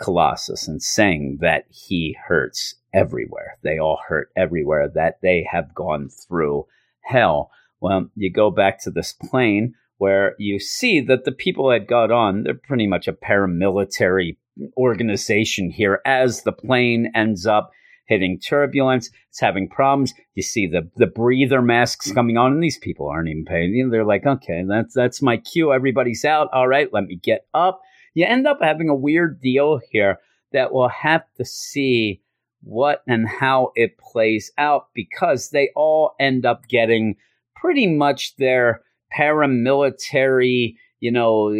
Colossus 0.00 0.66
and 0.66 0.82
saying 0.82 1.38
that 1.40 1.66
he 1.68 2.16
hurts 2.26 2.76
everywhere. 2.94 3.58
They 3.62 3.78
all 3.78 4.00
hurt 4.08 4.30
everywhere. 4.34 4.88
That 4.88 5.18
they 5.22 5.46
have 5.50 5.74
gone 5.74 6.08
through 6.08 6.66
hell. 7.02 7.50
Well, 7.80 8.10
you 8.16 8.32
go 8.32 8.50
back 8.50 8.80
to 8.82 8.90
this 8.90 9.12
plane 9.12 9.74
where 9.98 10.34
you 10.38 10.58
see 10.58 11.00
that 11.00 11.24
the 11.24 11.32
people 11.32 11.68
that 11.68 11.86
got 11.86 12.10
on, 12.10 12.42
they're 12.42 12.54
pretty 12.54 12.86
much 12.86 13.08
a 13.08 13.12
paramilitary 13.12 14.36
organization 14.76 15.70
here 15.70 16.00
as 16.04 16.42
the 16.42 16.52
plane 16.52 17.10
ends 17.14 17.46
up 17.46 17.70
hitting 18.06 18.38
turbulence. 18.38 19.10
It's 19.30 19.40
having 19.40 19.68
problems. 19.68 20.12
You 20.34 20.42
see 20.42 20.66
the 20.66 20.90
the 20.96 21.06
breather 21.06 21.62
masks 21.62 22.08
mm-hmm. 22.08 22.14
coming 22.14 22.36
on, 22.36 22.52
and 22.52 22.62
these 22.62 22.78
people 22.78 23.08
aren't 23.08 23.28
even 23.28 23.44
paying. 23.44 23.74
You 23.74 23.84
know, 23.84 23.90
they're 23.90 24.04
like, 24.04 24.26
okay, 24.26 24.64
that's 24.68 24.94
that's 24.94 25.22
my 25.22 25.36
cue. 25.36 25.72
Everybody's 25.72 26.24
out. 26.24 26.48
All 26.52 26.68
right, 26.68 26.92
let 26.92 27.04
me 27.04 27.16
get 27.16 27.46
up. 27.54 27.80
You 28.14 28.26
end 28.26 28.46
up 28.46 28.58
having 28.60 28.88
a 28.88 28.94
weird 28.94 29.40
deal 29.40 29.80
here 29.90 30.18
that 30.52 30.72
we'll 30.72 30.88
have 30.88 31.24
to 31.38 31.44
see 31.44 32.20
what 32.62 33.02
and 33.08 33.26
how 33.26 33.72
it 33.74 33.98
plays 33.98 34.52
out 34.58 34.88
because 34.94 35.50
they 35.50 35.70
all 35.74 36.14
end 36.20 36.44
up 36.44 36.68
getting 36.68 37.16
pretty 37.56 37.86
much 37.86 38.36
their 38.36 38.82
paramilitary, 39.16 40.76
you 41.00 41.12
know, 41.12 41.54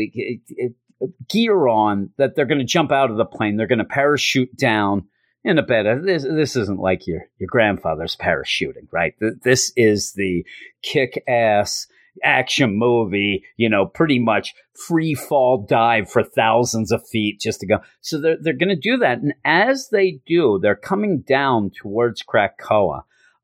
gear 1.29 1.67
on 1.67 2.11
that 2.17 2.35
they're 2.35 2.47
going 2.47 2.59
to 2.59 2.65
jump 2.65 2.93
out 2.93 3.11
of 3.11 3.17
the 3.17 3.25
plane. 3.25 3.57
They're 3.57 3.67
going 3.67 3.79
to 3.79 3.85
parachute 3.85 4.57
down 4.57 5.09
in 5.45 5.59
a 5.59 5.62
bed. 5.62 5.87
This, 6.05 6.23
this 6.23 6.57
isn't 6.57 6.79
like 6.79 7.07
your, 7.07 7.23
your 7.38 7.49
grandfather's 7.49 8.17
parachuting, 8.17 8.87
right? 8.91 9.15
This 9.43 9.73
is 9.77 10.12
the 10.12 10.47
kick 10.83 11.23
ass 11.29 11.87
action 12.23 12.77
movie, 12.77 13.45
you 13.57 13.69
know, 13.69 13.87
pretty 13.87 14.19
much 14.19 14.55
free 14.87 15.15
fall 15.15 15.65
dive 15.69 16.11
for 16.11 16.23
thousands 16.23 16.93
of 16.93 17.07
feet 17.09 17.41
just 17.41 17.61
to 17.61 17.67
go. 17.67 17.79
So 18.01 18.21
they're, 18.21 18.37
they're 18.41 18.53
going 18.53 18.69
to 18.69 18.77
do 18.77 18.99
that. 18.99 19.19
And 19.19 19.35
as 19.45 19.88
they 19.91 20.21
do, 20.27 20.59
they're 20.62 20.77
coming 20.77 21.23
down 21.27 21.71
towards 21.71 22.23
Krakoa 22.23 23.03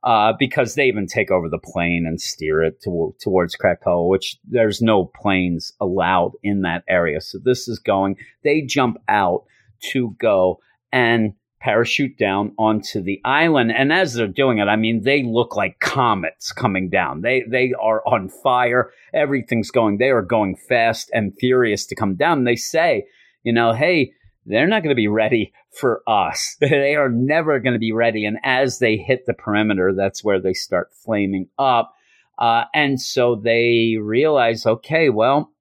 uh, 0.08 0.32
because 0.38 0.74
they 0.74 0.86
even 0.86 1.06
take 1.06 1.30
over 1.30 1.50
the 1.50 1.58
plane 1.58 2.06
and 2.06 2.18
steer 2.18 2.62
it 2.62 2.80
to, 2.80 3.14
towards 3.20 3.54
Krakoa, 3.54 4.08
which 4.08 4.38
there's 4.42 4.80
no 4.80 5.04
planes 5.04 5.74
allowed 5.82 6.32
in 6.42 6.62
that 6.62 6.82
area. 6.88 7.20
So 7.20 7.38
this 7.44 7.68
is 7.68 7.78
going, 7.78 8.16
they 8.42 8.62
jump 8.62 8.96
out 9.06 9.44
to 9.90 10.16
go 10.18 10.60
and 10.90 11.34
parachute 11.60 12.16
down 12.16 12.54
onto 12.58 13.02
the 13.02 13.20
island. 13.22 13.70
And 13.70 13.92
as 13.92 14.14
they're 14.14 14.28
doing 14.28 14.56
it, 14.56 14.64
I 14.66 14.76
mean, 14.76 15.02
they 15.02 15.24
look 15.24 15.56
like 15.56 15.78
comets 15.80 16.52
coming 16.52 16.88
down. 16.88 17.20
They, 17.20 17.44
they 17.46 17.74
are 17.78 18.02
on 18.06 18.30
fire. 18.30 18.90
Everything's 19.12 19.70
going, 19.70 19.98
they 19.98 20.08
are 20.08 20.22
going 20.22 20.56
fast 20.56 21.10
and 21.12 21.36
furious 21.38 21.84
to 21.84 21.94
come 21.94 22.14
down. 22.14 22.44
They 22.44 22.56
say, 22.56 23.04
you 23.42 23.52
know, 23.52 23.74
hey, 23.74 24.14
they're 24.48 24.66
not 24.66 24.82
going 24.82 24.94
to 24.94 25.00
be 25.00 25.08
ready 25.08 25.52
for 25.70 26.02
us. 26.06 26.56
they 26.60 26.94
are 26.94 27.10
never 27.10 27.60
going 27.60 27.74
to 27.74 27.78
be 27.78 27.92
ready. 27.92 28.24
And 28.24 28.38
as 28.44 28.78
they 28.78 28.96
hit 28.96 29.26
the 29.26 29.34
perimeter, 29.34 29.92
that's 29.96 30.24
where 30.24 30.40
they 30.40 30.54
start 30.54 30.90
flaming 31.04 31.48
up. 31.58 31.94
Uh, 32.38 32.64
and 32.74 33.00
so 33.00 33.34
they 33.34 33.96
realize, 34.00 34.64
okay, 34.64 35.08
well, 35.08 35.52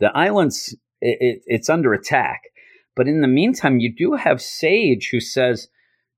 the 0.00 0.10
island's 0.16 0.74
it, 1.00 1.18
it, 1.20 1.42
it's 1.46 1.68
under 1.68 1.92
attack. 1.92 2.42
But 2.96 3.08
in 3.08 3.20
the 3.20 3.28
meantime, 3.28 3.80
you 3.80 3.92
do 3.94 4.14
have 4.14 4.40
Sage 4.40 5.08
who 5.10 5.20
says, 5.20 5.68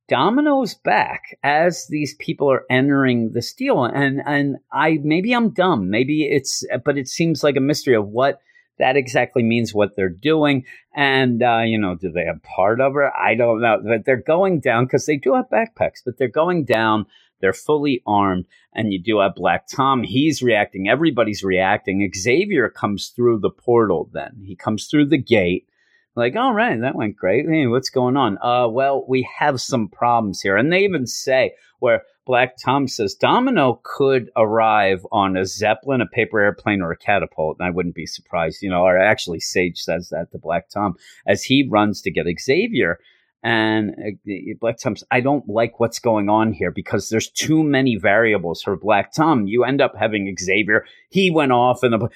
Domino's 0.09 0.75
back 0.75 1.37
as 1.43 1.87
these 1.89 2.15
people 2.21 2.51
are 2.51 2.65
entering 2.71 3.33
the 3.33 3.45
deal. 3.57 3.85
And 3.85 4.23
and 4.25 4.57
I 4.73 4.99
maybe 5.03 5.33
I'm 5.33 5.51
dumb. 5.51 5.91
Maybe 5.91 6.25
it's 6.25 6.65
but 6.85 6.97
it 6.97 7.09
seems 7.09 7.43
like 7.43 7.57
a 7.57 7.61
mystery 7.61 7.97
of 7.97 8.07
what 8.07 8.41
that 8.79 8.97
exactly 8.97 9.43
means 9.43 9.75
what 9.75 9.97
they're 9.97 10.09
doing. 10.09 10.65
And, 10.95 11.43
uh, 11.43 11.63
you 11.65 11.79
know, 11.79 11.95
do 11.95 12.11
they 12.11 12.25
have 12.25 12.43
part 12.43 12.81
of 12.81 12.93
it? 12.97 13.11
I 13.19 13.35
don't 13.35 13.61
know. 13.61 13.81
But 13.83 14.05
they're 14.05 14.17
going 14.17 14.61
down 14.61 14.85
because 14.85 15.07
they 15.07 15.17
do 15.17 15.35
have 15.35 15.49
backpacks, 15.51 16.01
but 16.05 16.19
they're 16.19 16.29
going 16.29 16.65
down. 16.65 17.07
They're 17.41 17.53
fully 17.53 18.03
armed. 18.07 18.47
And 18.75 18.93
you 18.93 19.03
do 19.03 19.21
have 19.21 19.35
Black 19.35 19.67
Tom. 19.69 20.03
He's 20.03 20.43
reacting. 20.43 20.89
Everybody's 20.89 21.43
reacting. 21.43 22.11
Xavier 22.15 22.69
comes 22.69 23.09
through 23.09 23.41
the 23.41 23.51
portal 23.51 24.11
then. 24.13 24.43
He 24.45 24.57
comes 24.57 24.87
through 24.87 25.07
the 25.07 25.19
gate. 25.19 25.67
Like, 26.15 26.35
all 26.35 26.55
right, 26.55 26.81
that 26.81 26.95
went 26.95 27.17
great. 27.17 27.47
Hey, 27.47 27.67
what's 27.67 27.91
going 27.91 28.17
on? 28.17 28.39
Uh, 28.39 28.69
well, 28.69 29.05
we 29.07 29.29
have 29.39 29.61
some 29.61 29.89
problems 29.89 30.41
here. 30.41 30.57
And 30.57 30.73
they 30.73 30.85
even 30.85 31.07
say 31.07 31.53
where 31.79 32.05
Black 32.27 32.57
Tom 32.59 32.89
says 32.89 33.15
Domino 33.15 33.81
could 33.85 34.31
arrive 34.37 35.07
on 35.13 35.37
a 35.37 35.47
Zeppelin, 35.47 36.01
a 36.01 36.07
paper 36.07 36.41
airplane, 36.41 36.83
or 36.83 36.91
a 36.91 36.97
catapult, 36.97 37.57
and 37.59 37.67
I 37.67 37.71
wouldn't 37.71 37.95
be 37.95 38.05
surprised. 38.05 38.63
You 38.63 38.71
know, 38.71 38.83
or 38.83 38.99
actually, 38.99 39.41
Sage 39.41 39.81
says 39.81 40.09
that 40.11 40.33
to 40.33 40.39
Black 40.39 40.69
Tom 40.69 40.97
as 41.27 41.45
he 41.45 41.67
runs 41.69 42.03
to 42.03 42.11
get 42.11 42.27
Xavier. 42.39 42.99
And 43.43 43.91
uh, 43.91 44.55
Black 44.61 44.79
Tom's, 44.79 45.05
I 45.13 45.21
don't 45.21 45.49
like 45.49 45.79
what's 45.79 46.01
going 46.01 46.29
on 46.29 46.53
here 46.53 46.73
because 46.73 47.11
there's 47.11 47.31
too 47.31 47.63
many 47.63 47.95
variables 47.95 48.61
for 48.61 48.77
Black 48.77 49.13
Tom. 49.13 49.47
You 49.47 49.63
end 49.63 49.81
up 49.81 49.95
having 49.97 50.35
Xavier. 50.37 50.85
He 51.11 51.31
went 51.31 51.53
off, 51.53 51.85
and 51.85 52.11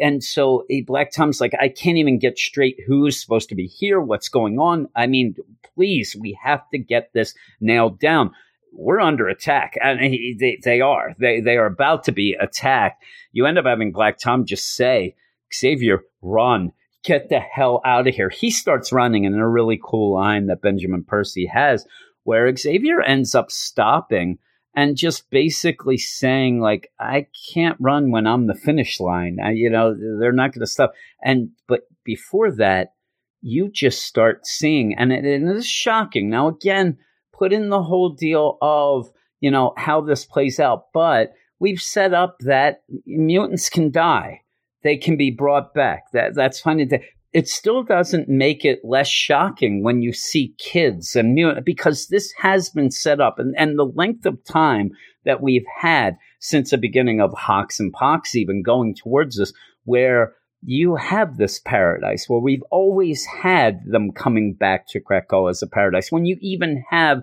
and 0.00 0.24
so 0.24 0.64
Black 0.86 1.12
Tom's 1.12 1.42
like, 1.42 1.52
I 1.60 1.68
can't 1.68 1.98
even 1.98 2.18
get 2.18 2.38
straight 2.38 2.78
who's 2.86 3.20
supposed 3.20 3.50
to 3.50 3.54
be 3.54 3.66
here, 3.66 4.00
what's 4.00 4.30
going 4.30 4.58
on. 4.58 4.88
I 4.96 5.06
mean, 5.08 5.34
please, 5.74 6.16
we 6.18 6.38
have 6.42 6.66
to 6.70 6.78
get 6.78 7.12
this 7.12 7.34
nailed 7.60 8.00
down 8.00 8.32
we're 8.72 9.00
under 9.00 9.28
attack. 9.28 9.76
And 9.82 10.00
he, 10.00 10.36
they, 10.38 10.58
they 10.62 10.80
are. 10.80 11.14
They, 11.18 11.40
they 11.40 11.56
are 11.56 11.66
about 11.66 12.04
to 12.04 12.12
be 12.12 12.36
attacked. 12.40 13.02
You 13.32 13.46
end 13.46 13.58
up 13.58 13.66
having 13.66 13.92
Black 13.92 14.18
Tom 14.18 14.44
just 14.44 14.74
say, 14.74 15.14
Xavier, 15.54 16.00
run. 16.20 16.72
Get 17.04 17.28
the 17.28 17.40
hell 17.40 17.80
out 17.84 18.06
of 18.06 18.14
here. 18.14 18.30
He 18.30 18.50
starts 18.50 18.92
running 18.92 19.26
and 19.26 19.34
in 19.34 19.40
a 19.40 19.48
really 19.48 19.80
cool 19.82 20.14
line 20.14 20.46
that 20.46 20.62
Benjamin 20.62 21.04
Percy 21.04 21.46
has 21.46 21.84
where 22.24 22.54
Xavier 22.54 23.00
ends 23.02 23.34
up 23.34 23.50
stopping 23.50 24.38
and 24.74 24.96
just 24.96 25.28
basically 25.30 25.98
saying 25.98 26.60
like 26.60 26.90
I 26.98 27.26
can't 27.52 27.76
run 27.80 28.10
when 28.10 28.26
I'm 28.26 28.46
the 28.46 28.54
finish 28.54 29.00
line. 29.00 29.38
I, 29.42 29.50
you 29.52 29.68
know, 29.70 29.94
they're 29.94 30.32
not 30.32 30.52
going 30.52 30.60
to 30.60 30.66
stop. 30.66 30.92
And 31.22 31.50
but 31.66 31.82
before 32.04 32.50
that, 32.52 32.94
you 33.40 33.70
just 33.70 34.04
start 34.04 34.46
seeing 34.46 34.94
and 34.94 35.12
it, 35.12 35.24
and 35.24 35.48
it 35.48 35.56
is 35.56 35.66
shocking. 35.66 36.30
Now 36.30 36.48
again, 36.48 36.98
put 37.42 37.52
in 37.52 37.70
the 37.70 37.82
whole 37.82 38.10
deal 38.10 38.56
of, 38.62 39.10
you 39.40 39.50
know, 39.50 39.74
how 39.76 40.00
this 40.00 40.24
plays 40.24 40.60
out. 40.60 40.92
But 40.94 41.32
we've 41.58 41.80
set 41.80 42.14
up 42.14 42.36
that 42.40 42.84
mutants 43.04 43.68
can 43.68 43.90
die. 43.90 44.42
They 44.84 44.96
can 44.96 45.16
be 45.16 45.32
brought 45.32 45.74
back. 45.74 46.04
That 46.12 46.36
that's 46.36 46.60
fine. 46.60 46.88
It 47.32 47.48
still 47.48 47.82
doesn't 47.82 48.28
make 48.28 48.64
it 48.64 48.84
less 48.84 49.08
shocking 49.08 49.82
when 49.82 50.02
you 50.02 50.12
see 50.12 50.54
kids 50.58 51.16
and 51.16 51.34
mutant 51.34 51.66
because 51.66 52.06
this 52.06 52.32
has 52.38 52.70
been 52.70 52.92
set 52.92 53.20
up 53.20 53.40
and, 53.40 53.56
and 53.58 53.76
the 53.76 53.86
length 53.86 54.24
of 54.24 54.44
time 54.44 54.90
that 55.24 55.42
we've 55.42 55.66
had 55.80 56.16
since 56.38 56.70
the 56.70 56.78
beginning 56.78 57.20
of 57.20 57.32
Hox 57.32 57.80
and 57.80 57.92
Pox 57.92 58.36
even 58.36 58.62
going 58.62 58.94
towards 58.94 59.36
this, 59.36 59.52
where 59.84 60.34
you 60.64 60.96
have 60.96 61.36
this 61.36 61.58
paradise 61.58 62.28
where 62.28 62.40
we've 62.40 62.62
always 62.70 63.26
had 63.26 63.84
them 63.84 64.12
coming 64.12 64.54
back 64.54 64.86
to 64.88 65.00
Krakoa 65.00 65.50
as 65.50 65.62
a 65.62 65.66
paradise. 65.66 66.12
When 66.12 66.24
you 66.24 66.38
even 66.40 66.84
have 66.88 67.22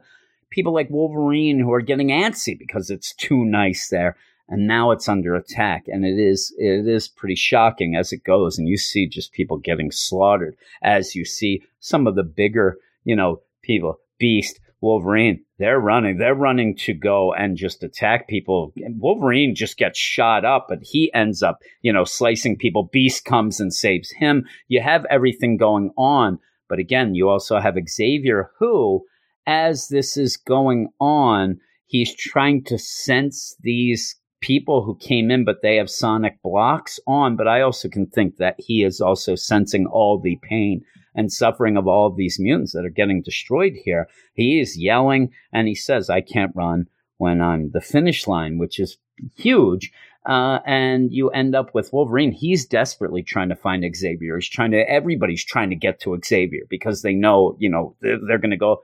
people 0.50 0.74
like 0.74 0.90
Wolverine 0.90 1.60
who 1.60 1.72
are 1.72 1.82
getting 1.82 2.10
antsy 2.10 2.58
because 2.58 2.90
it's 2.90 3.14
too 3.14 3.46
nice 3.46 3.90
there 3.90 4.18
and 4.50 4.68
now 4.68 4.92
it's 4.92 5.08
under 5.08 5.36
attack 5.36 5.84
and 5.88 6.04
it 6.04 6.20
is 6.20 6.54
it 6.58 6.88
is 6.88 7.08
pretty 7.08 7.36
shocking 7.36 7.96
as 7.96 8.12
it 8.12 8.24
goes 8.24 8.58
and 8.58 8.68
you 8.68 8.78
see 8.78 9.08
just 9.08 9.32
people 9.32 9.58
getting 9.58 9.92
slaughtered 9.92 10.56
as 10.82 11.16
you 11.16 11.24
see 11.24 11.62
some 11.80 12.08
of 12.08 12.16
the 12.16 12.24
bigger 12.24 12.78
you 13.04 13.16
know 13.16 13.40
people 13.62 14.00
beast 14.18 14.60
wolverine 14.82 15.44
they're 15.58 15.80
running 15.80 16.18
they're 16.18 16.36
running 16.36 16.76
to 16.76 16.94
go 16.94 17.34
and 17.34 17.58
just 17.58 17.84
attack 17.84 18.28
people. 18.28 18.74
Wolverine 18.98 19.56
just 19.56 19.78
gets 19.78 20.00
shot 20.00 20.46
up 20.46 20.68
but 20.70 20.80
he 20.82 21.12
ends 21.14 21.44
up 21.44 21.60
you 21.82 21.92
know 21.92 22.06
slicing 22.06 22.58
people. 22.58 22.90
Beast 22.92 23.26
comes 23.26 23.60
and 23.60 23.74
saves 23.74 24.12
him. 24.12 24.46
You 24.68 24.82
have 24.82 25.06
everything 25.10 25.58
going 25.58 25.92
on 25.98 26.40
but 26.68 26.80
again 26.80 27.16
you 27.16 27.30
also 27.30 27.60
have 27.60 27.76
xavier 27.88 28.52
who 28.60 29.04
as 29.46 29.88
this 29.88 30.16
is 30.18 30.38
going 30.38 30.90
on 31.00 31.60
he's 31.88 32.16
trying 32.16 32.64
to 32.64 32.78
sense 32.78 33.56
these 33.62 34.16
people 34.42 34.84
who 34.84 34.96
came 34.96 35.32
in, 35.32 35.44
but 35.46 35.62
they 35.62 35.76
have 35.76 35.90
sonic 35.90 36.42
blocks 36.42 37.00
on. 37.08 37.36
But 37.36 37.48
I 37.48 37.62
also 37.62 37.90
can 37.90 38.08
think 38.08 38.38
that 38.38 38.56
he 38.58 38.84
is 38.84 39.02
also 39.02 39.36
sensing 39.36 39.86
all 39.86 40.20
the 40.20 40.40
pain 40.42 40.84
and 41.16 41.32
suffering 41.32 41.78
of 41.78 41.88
all 41.88 42.08
of 42.08 42.16
these 42.16 42.40
mutants 42.40 42.74
that 42.74 42.86
are 42.86 42.90
getting 42.90 43.22
destroyed 43.22 43.74
here. 43.84 44.08
He 44.34 44.60
is 44.60 44.78
yelling 44.78 45.32
and 45.52 45.68
he 45.68 45.76
says, 45.76 46.10
I 46.10 46.22
can't 46.22 46.56
run 46.56 46.88
when 47.18 47.42
I'm 47.42 47.72
the 47.72 47.82
finish 47.82 48.28
line, 48.28 48.58
which 48.58 48.80
is 48.80 48.98
huge. 49.36 49.92
Uh, 50.26 50.60
and 50.66 51.12
you 51.12 51.30
end 51.30 51.56
up 51.56 51.74
with 51.74 51.92
Wolverine. 51.94 52.32
He's 52.32 52.66
desperately 52.66 53.24
trying 53.24 53.50
to 53.50 53.56
find 53.56 53.86
Xavier. 53.96 54.36
He's 54.36 54.50
trying 54.50 54.72
to, 54.72 54.90
everybody's 54.90 55.44
trying 55.44 55.70
to 55.70 55.76
get 55.76 56.00
to 56.02 56.20
Xavier 56.24 56.64
because 56.70 57.02
they 57.02 57.14
know, 57.14 57.56
you 57.60 57.70
know, 57.70 57.96
they're, 58.02 58.20
they're 58.28 58.38
going 58.38 58.52
to 58.52 58.58
go. 58.58 58.82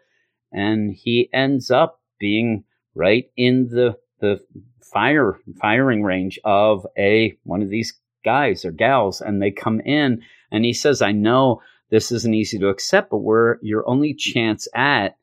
And 0.52 0.94
he 0.94 1.30
ends 1.34 1.70
up 1.70 2.00
being 2.20 2.64
right 2.96 3.26
in 3.36 3.68
the, 3.68 3.98
the 4.22 4.40
fire 4.82 5.40
firing 5.60 6.04
range 6.04 6.40
of 6.46 6.86
a 6.98 7.38
one 7.44 7.62
of 7.62 7.70
these 7.70 8.00
guys 8.24 8.64
or 8.64 8.72
gals 8.72 9.20
and 9.20 9.42
they 9.42 9.52
come 9.52 9.80
in 9.82 10.22
and 10.52 10.64
he 10.64 10.74
says 10.74 11.02
i 11.02 11.12
know 11.12 11.62
this 11.89 12.12
isn't 12.12 12.34
easy 12.34 12.60
to 12.60 12.69
accept 12.69 13.10
but 13.10 13.17
we're 13.17 13.58
your 13.62 13.88
only 13.88 14.13
chance 14.13 14.67
at 14.76 15.15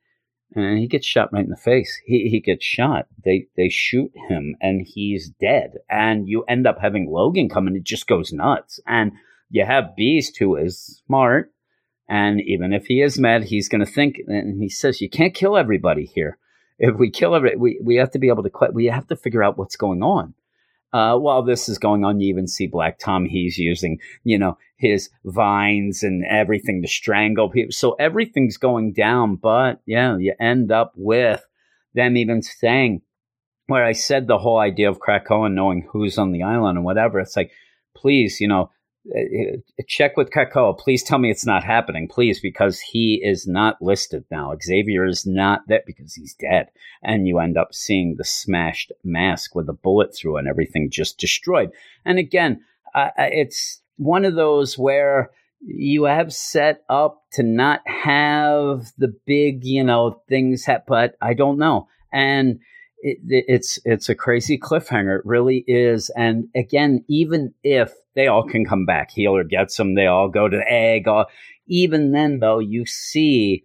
and 0.54 0.78
he 0.78 0.86
gets 0.86 1.06
shot 1.06 1.32
right 1.32 1.44
in 1.44 1.50
the 1.50 1.56
face. 1.56 2.00
He, 2.04 2.28
he 2.28 2.40
gets 2.40 2.64
shot. 2.64 3.06
They 3.24 3.46
they 3.56 3.68
shoot 3.68 4.12
him 4.28 4.56
and 4.60 4.86
he's 4.86 5.30
dead. 5.40 5.78
And 5.88 6.28
you 6.28 6.44
end 6.44 6.66
up 6.66 6.78
having 6.80 7.10
logan 7.10 7.48
come 7.48 7.66
and 7.66 7.76
it 7.76 7.84
just 7.84 8.06
goes 8.06 8.32
nuts. 8.32 8.80
And 8.86 9.12
you 9.50 9.64
have 9.64 9.96
beast 9.96 10.36
who 10.38 10.56
is 10.56 11.02
smart. 11.06 11.52
And 12.08 12.40
even 12.40 12.72
if 12.72 12.86
he 12.86 13.00
is 13.00 13.18
mad 13.18 13.44
he's 13.44 13.68
going 13.68 13.84
to 13.84 13.90
think 13.90 14.16
and 14.26 14.60
he 14.60 14.68
says 14.68 15.00
you 15.00 15.08
can't 15.08 15.34
kill 15.34 15.56
everybody 15.56 16.04
here. 16.04 16.38
If 16.78 16.96
we 16.96 17.10
kill 17.10 17.34
every, 17.34 17.56
we, 17.56 17.80
we 17.82 17.96
have 17.96 18.10
to 18.10 18.18
be 18.18 18.28
able 18.28 18.42
to, 18.42 18.50
we 18.72 18.86
have 18.86 19.06
to 19.06 19.16
figure 19.16 19.42
out 19.42 19.56
what's 19.56 19.76
going 19.76 20.02
on. 20.02 20.34
Uh, 20.92 21.16
while 21.16 21.42
this 21.42 21.68
is 21.68 21.78
going 21.78 22.04
on, 22.04 22.20
you 22.20 22.28
even 22.28 22.46
see 22.46 22.66
Black 22.66 22.98
Tom. 22.98 23.24
He's 23.24 23.56
using, 23.56 23.98
you 24.24 24.38
know, 24.38 24.58
his 24.76 25.08
vines 25.24 26.02
and 26.02 26.24
everything 26.24 26.82
to 26.82 26.88
strangle 26.88 27.48
people. 27.48 27.72
So 27.72 27.92
everything's 27.92 28.58
going 28.58 28.92
down. 28.92 29.36
But 29.36 29.80
yeah, 29.86 30.18
you 30.18 30.34
end 30.38 30.70
up 30.70 30.92
with 30.94 31.42
them 31.94 32.16
even 32.16 32.42
saying, 32.42 33.00
where 33.68 33.84
I 33.84 33.92
said 33.92 34.26
the 34.26 34.38
whole 34.38 34.58
idea 34.58 34.90
of 34.90 34.98
Krakoa 34.98 35.50
knowing 35.50 35.88
who's 35.90 36.18
on 36.18 36.32
the 36.32 36.42
island 36.42 36.76
and 36.76 36.84
whatever. 36.84 37.20
It's 37.20 37.36
like, 37.36 37.52
please, 37.96 38.40
you 38.40 38.48
know, 38.48 38.70
check 39.88 40.16
with 40.16 40.30
Krakoa. 40.30 40.78
Please 40.78 41.02
tell 41.02 41.18
me 41.18 41.30
it's 41.30 41.46
not 41.46 41.64
happening, 41.64 42.08
please, 42.08 42.40
because 42.40 42.80
he 42.80 43.20
is 43.22 43.46
not 43.46 43.82
listed 43.82 44.24
now. 44.30 44.54
Xavier 44.62 45.04
is 45.04 45.26
not 45.26 45.62
that 45.68 45.86
because 45.86 46.14
he's 46.14 46.34
dead. 46.34 46.68
And 47.02 47.26
you 47.26 47.38
end 47.38 47.56
up 47.56 47.74
seeing 47.74 48.16
the 48.16 48.24
smashed 48.24 48.92
mask 49.02 49.54
with 49.54 49.68
a 49.68 49.72
bullet 49.74 50.14
through 50.14 50.36
and 50.36 50.46
everything 50.46 50.90
just 50.90 51.18
destroyed. 51.18 51.70
And 52.04 52.18
again, 52.18 52.62
uh, 52.94 53.08
it's 53.16 53.80
one 53.96 54.24
of 54.24 54.34
those 54.34 54.78
where 54.78 55.30
you 55.60 56.04
have 56.04 56.32
set 56.32 56.82
up 56.88 57.22
to 57.32 57.42
not 57.42 57.80
have 57.86 58.86
the 58.98 59.14
big, 59.26 59.64
you 59.64 59.84
know, 59.84 60.22
things, 60.28 60.64
ha- 60.66 60.82
but 60.86 61.16
I 61.20 61.34
don't 61.34 61.58
know. 61.58 61.88
And 62.12 62.60
it, 62.98 63.18
it's 63.24 63.78
it's 63.84 64.08
a 64.08 64.14
crazy 64.14 64.58
cliffhanger. 64.58 65.18
It 65.18 65.26
really 65.26 65.64
is. 65.66 66.10
And 66.16 66.48
again, 66.54 67.04
even 67.08 67.54
if 67.62 67.92
they 68.14 68.26
all 68.26 68.46
can 68.46 68.64
come 68.64 68.84
back, 68.84 69.10
healer 69.10 69.44
gets 69.44 69.76
them, 69.76 69.94
they 69.94 70.06
all 70.06 70.28
go 70.28 70.48
to 70.48 70.56
the 70.56 70.70
egg. 70.70 71.08
All, 71.08 71.26
even 71.66 72.12
then, 72.12 72.40
though, 72.40 72.58
you 72.58 72.84
see 72.86 73.64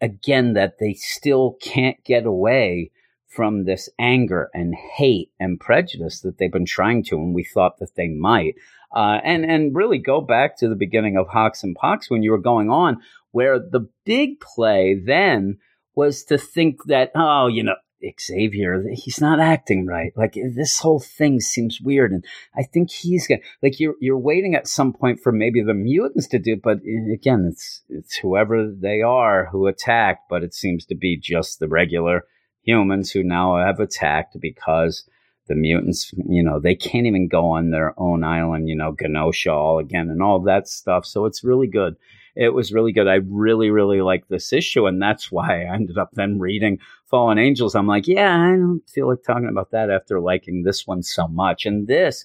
again 0.00 0.52
that 0.54 0.78
they 0.78 0.94
still 0.94 1.56
can't 1.60 2.02
get 2.04 2.26
away 2.26 2.90
from 3.28 3.64
this 3.64 3.88
anger 3.98 4.48
and 4.54 4.74
hate 4.74 5.30
and 5.40 5.58
prejudice 5.58 6.20
that 6.20 6.38
they've 6.38 6.52
been 6.52 6.66
trying 6.66 7.02
to, 7.04 7.16
and 7.16 7.34
we 7.34 7.44
thought 7.44 7.78
that 7.78 7.94
they 7.96 8.08
might. 8.08 8.54
Uh, 8.94 9.18
and 9.24 9.44
and 9.44 9.74
really 9.74 9.98
go 9.98 10.20
back 10.20 10.56
to 10.56 10.68
the 10.68 10.76
beginning 10.76 11.16
of 11.16 11.26
Hox 11.26 11.64
and 11.64 11.74
Pox 11.74 12.08
when 12.08 12.22
you 12.22 12.30
were 12.30 12.38
going 12.38 12.70
on, 12.70 12.98
where 13.32 13.58
the 13.58 13.88
big 14.04 14.38
play 14.40 14.94
then 15.04 15.58
was 15.96 16.22
to 16.24 16.38
think 16.38 16.84
that 16.86 17.10
oh, 17.16 17.48
you 17.48 17.64
know, 17.64 17.74
Xavier, 18.20 18.84
he's 18.92 19.20
not 19.20 19.40
acting 19.40 19.86
right. 19.86 20.12
Like 20.16 20.34
this 20.54 20.78
whole 20.78 21.00
thing 21.00 21.40
seems 21.40 21.80
weird, 21.80 22.12
and 22.12 22.24
I 22.56 22.62
think 22.62 22.90
he's 22.90 23.26
gonna 23.26 23.40
like 23.62 23.80
you're 23.80 23.94
you're 24.00 24.18
waiting 24.18 24.54
at 24.54 24.68
some 24.68 24.92
point 24.92 25.20
for 25.20 25.32
maybe 25.32 25.62
the 25.62 25.74
mutants 25.74 26.26
to 26.28 26.38
do, 26.38 26.56
but 26.56 26.78
again, 27.12 27.48
it's 27.50 27.82
it's 27.88 28.16
whoever 28.16 28.70
they 28.70 29.02
are 29.02 29.46
who 29.46 29.66
attacked, 29.66 30.28
but 30.28 30.42
it 30.42 30.54
seems 30.54 30.84
to 30.86 30.94
be 30.94 31.16
just 31.16 31.60
the 31.60 31.68
regular 31.68 32.24
humans 32.62 33.10
who 33.10 33.22
now 33.22 33.56
have 33.56 33.80
attacked 33.80 34.36
because 34.40 35.04
the 35.46 35.54
mutants, 35.54 36.12
you 36.26 36.42
know, 36.42 36.58
they 36.58 36.74
can't 36.74 37.06
even 37.06 37.28
go 37.28 37.50
on 37.50 37.70
their 37.70 37.98
own 37.98 38.24
island, 38.24 38.68
you 38.68 38.74
know, 38.74 38.92
Genosha 38.92 39.52
all 39.52 39.78
again 39.78 40.08
and 40.08 40.22
all 40.22 40.40
that 40.40 40.68
stuff. 40.68 41.04
So 41.04 41.26
it's 41.26 41.44
really 41.44 41.66
good 41.66 41.96
it 42.36 42.54
was 42.54 42.72
really 42.72 42.92
good. 42.92 43.06
I 43.06 43.20
really, 43.26 43.70
really 43.70 44.00
like 44.00 44.28
this 44.28 44.52
issue. 44.52 44.86
And 44.86 45.00
that's 45.00 45.30
why 45.30 45.62
I 45.62 45.74
ended 45.74 45.98
up 45.98 46.10
then 46.12 46.38
reading 46.38 46.78
Fallen 47.06 47.38
Angels. 47.38 47.74
I'm 47.74 47.86
like, 47.86 48.06
yeah, 48.08 48.36
I 48.36 48.50
don't 48.56 48.82
feel 48.88 49.08
like 49.08 49.22
talking 49.22 49.48
about 49.48 49.70
that 49.70 49.90
after 49.90 50.20
liking 50.20 50.62
this 50.62 50.86
one 50.86 51.02
so 51.02 51.28
much. 51.28 51.64
And 51.64 51.86
this 51.86 52.24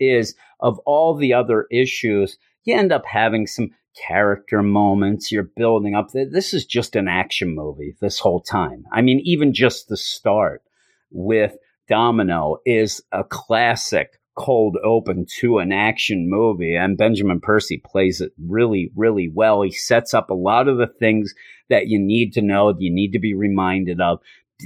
is 0.00 0.34
of 0.60 0.78
all 0.80 1.14
the 1.14 1.32
other 1.34 1.66
issues, 1.70 2.36
you 2.64 2.74
end 2.74 2.92
up 2.92 3.06
having 3.06 3.46
some 3.46 3.70
character 4.08 4.62
moments. 4.62 5.30
You're 5.30 5.50
building 5.56 5.94
up. 5.94 6.10
This 6.12 6.52
is 6.52 6.66
just 6.66 6.96
an 6.96 7.06
action 7.06 7.54
movie 7.54 7.94
this 8.00 8.18
whole 8.18 8.40
time. 8.40 8.84
I 8.92 9.02
mean, 9.02 9.20
even 9.24 9.54
just 9.54 9.88
the 9.88 9.96
start 9.96 10.62
with 11.12 11.56
Domino 11.86 12.58
is 12.66 13.02
a 13.12 13.22
classic 13.22 14.18
cold 14.36 14.76
open 14.84 15.26
to 15.40 15.58
an 15.58 15.72
action 15.72 16.28
movie. 16.28 16.74
And 16.74 16.98
Benjamin 16.98 17.40
Percy 17.40 17.80
plays 17.84 18.20
it 18.20 18.32
really, 18.46 18.90
really 18.96 19.30
well. 19.32 19.62
He 19.62 19.70
sets 19.70 20.14
up 20.14 20.30
a 20.30 20.34
lot 20.34 20.68
of 20.68 20.78
the 20.78 20.86
things 20.86 21.34
that 21.70 21.86
you 21.86 21.98
need 21.98 22.32
to 22.34 22.42
know, 22.42 22.72
that 22.72 22.80
you 22.80 22.92
need 22.92 23.12
to 23.12 23.18
be 23.18 23.34
reminded 23.34 24.00
of 24.00 24.20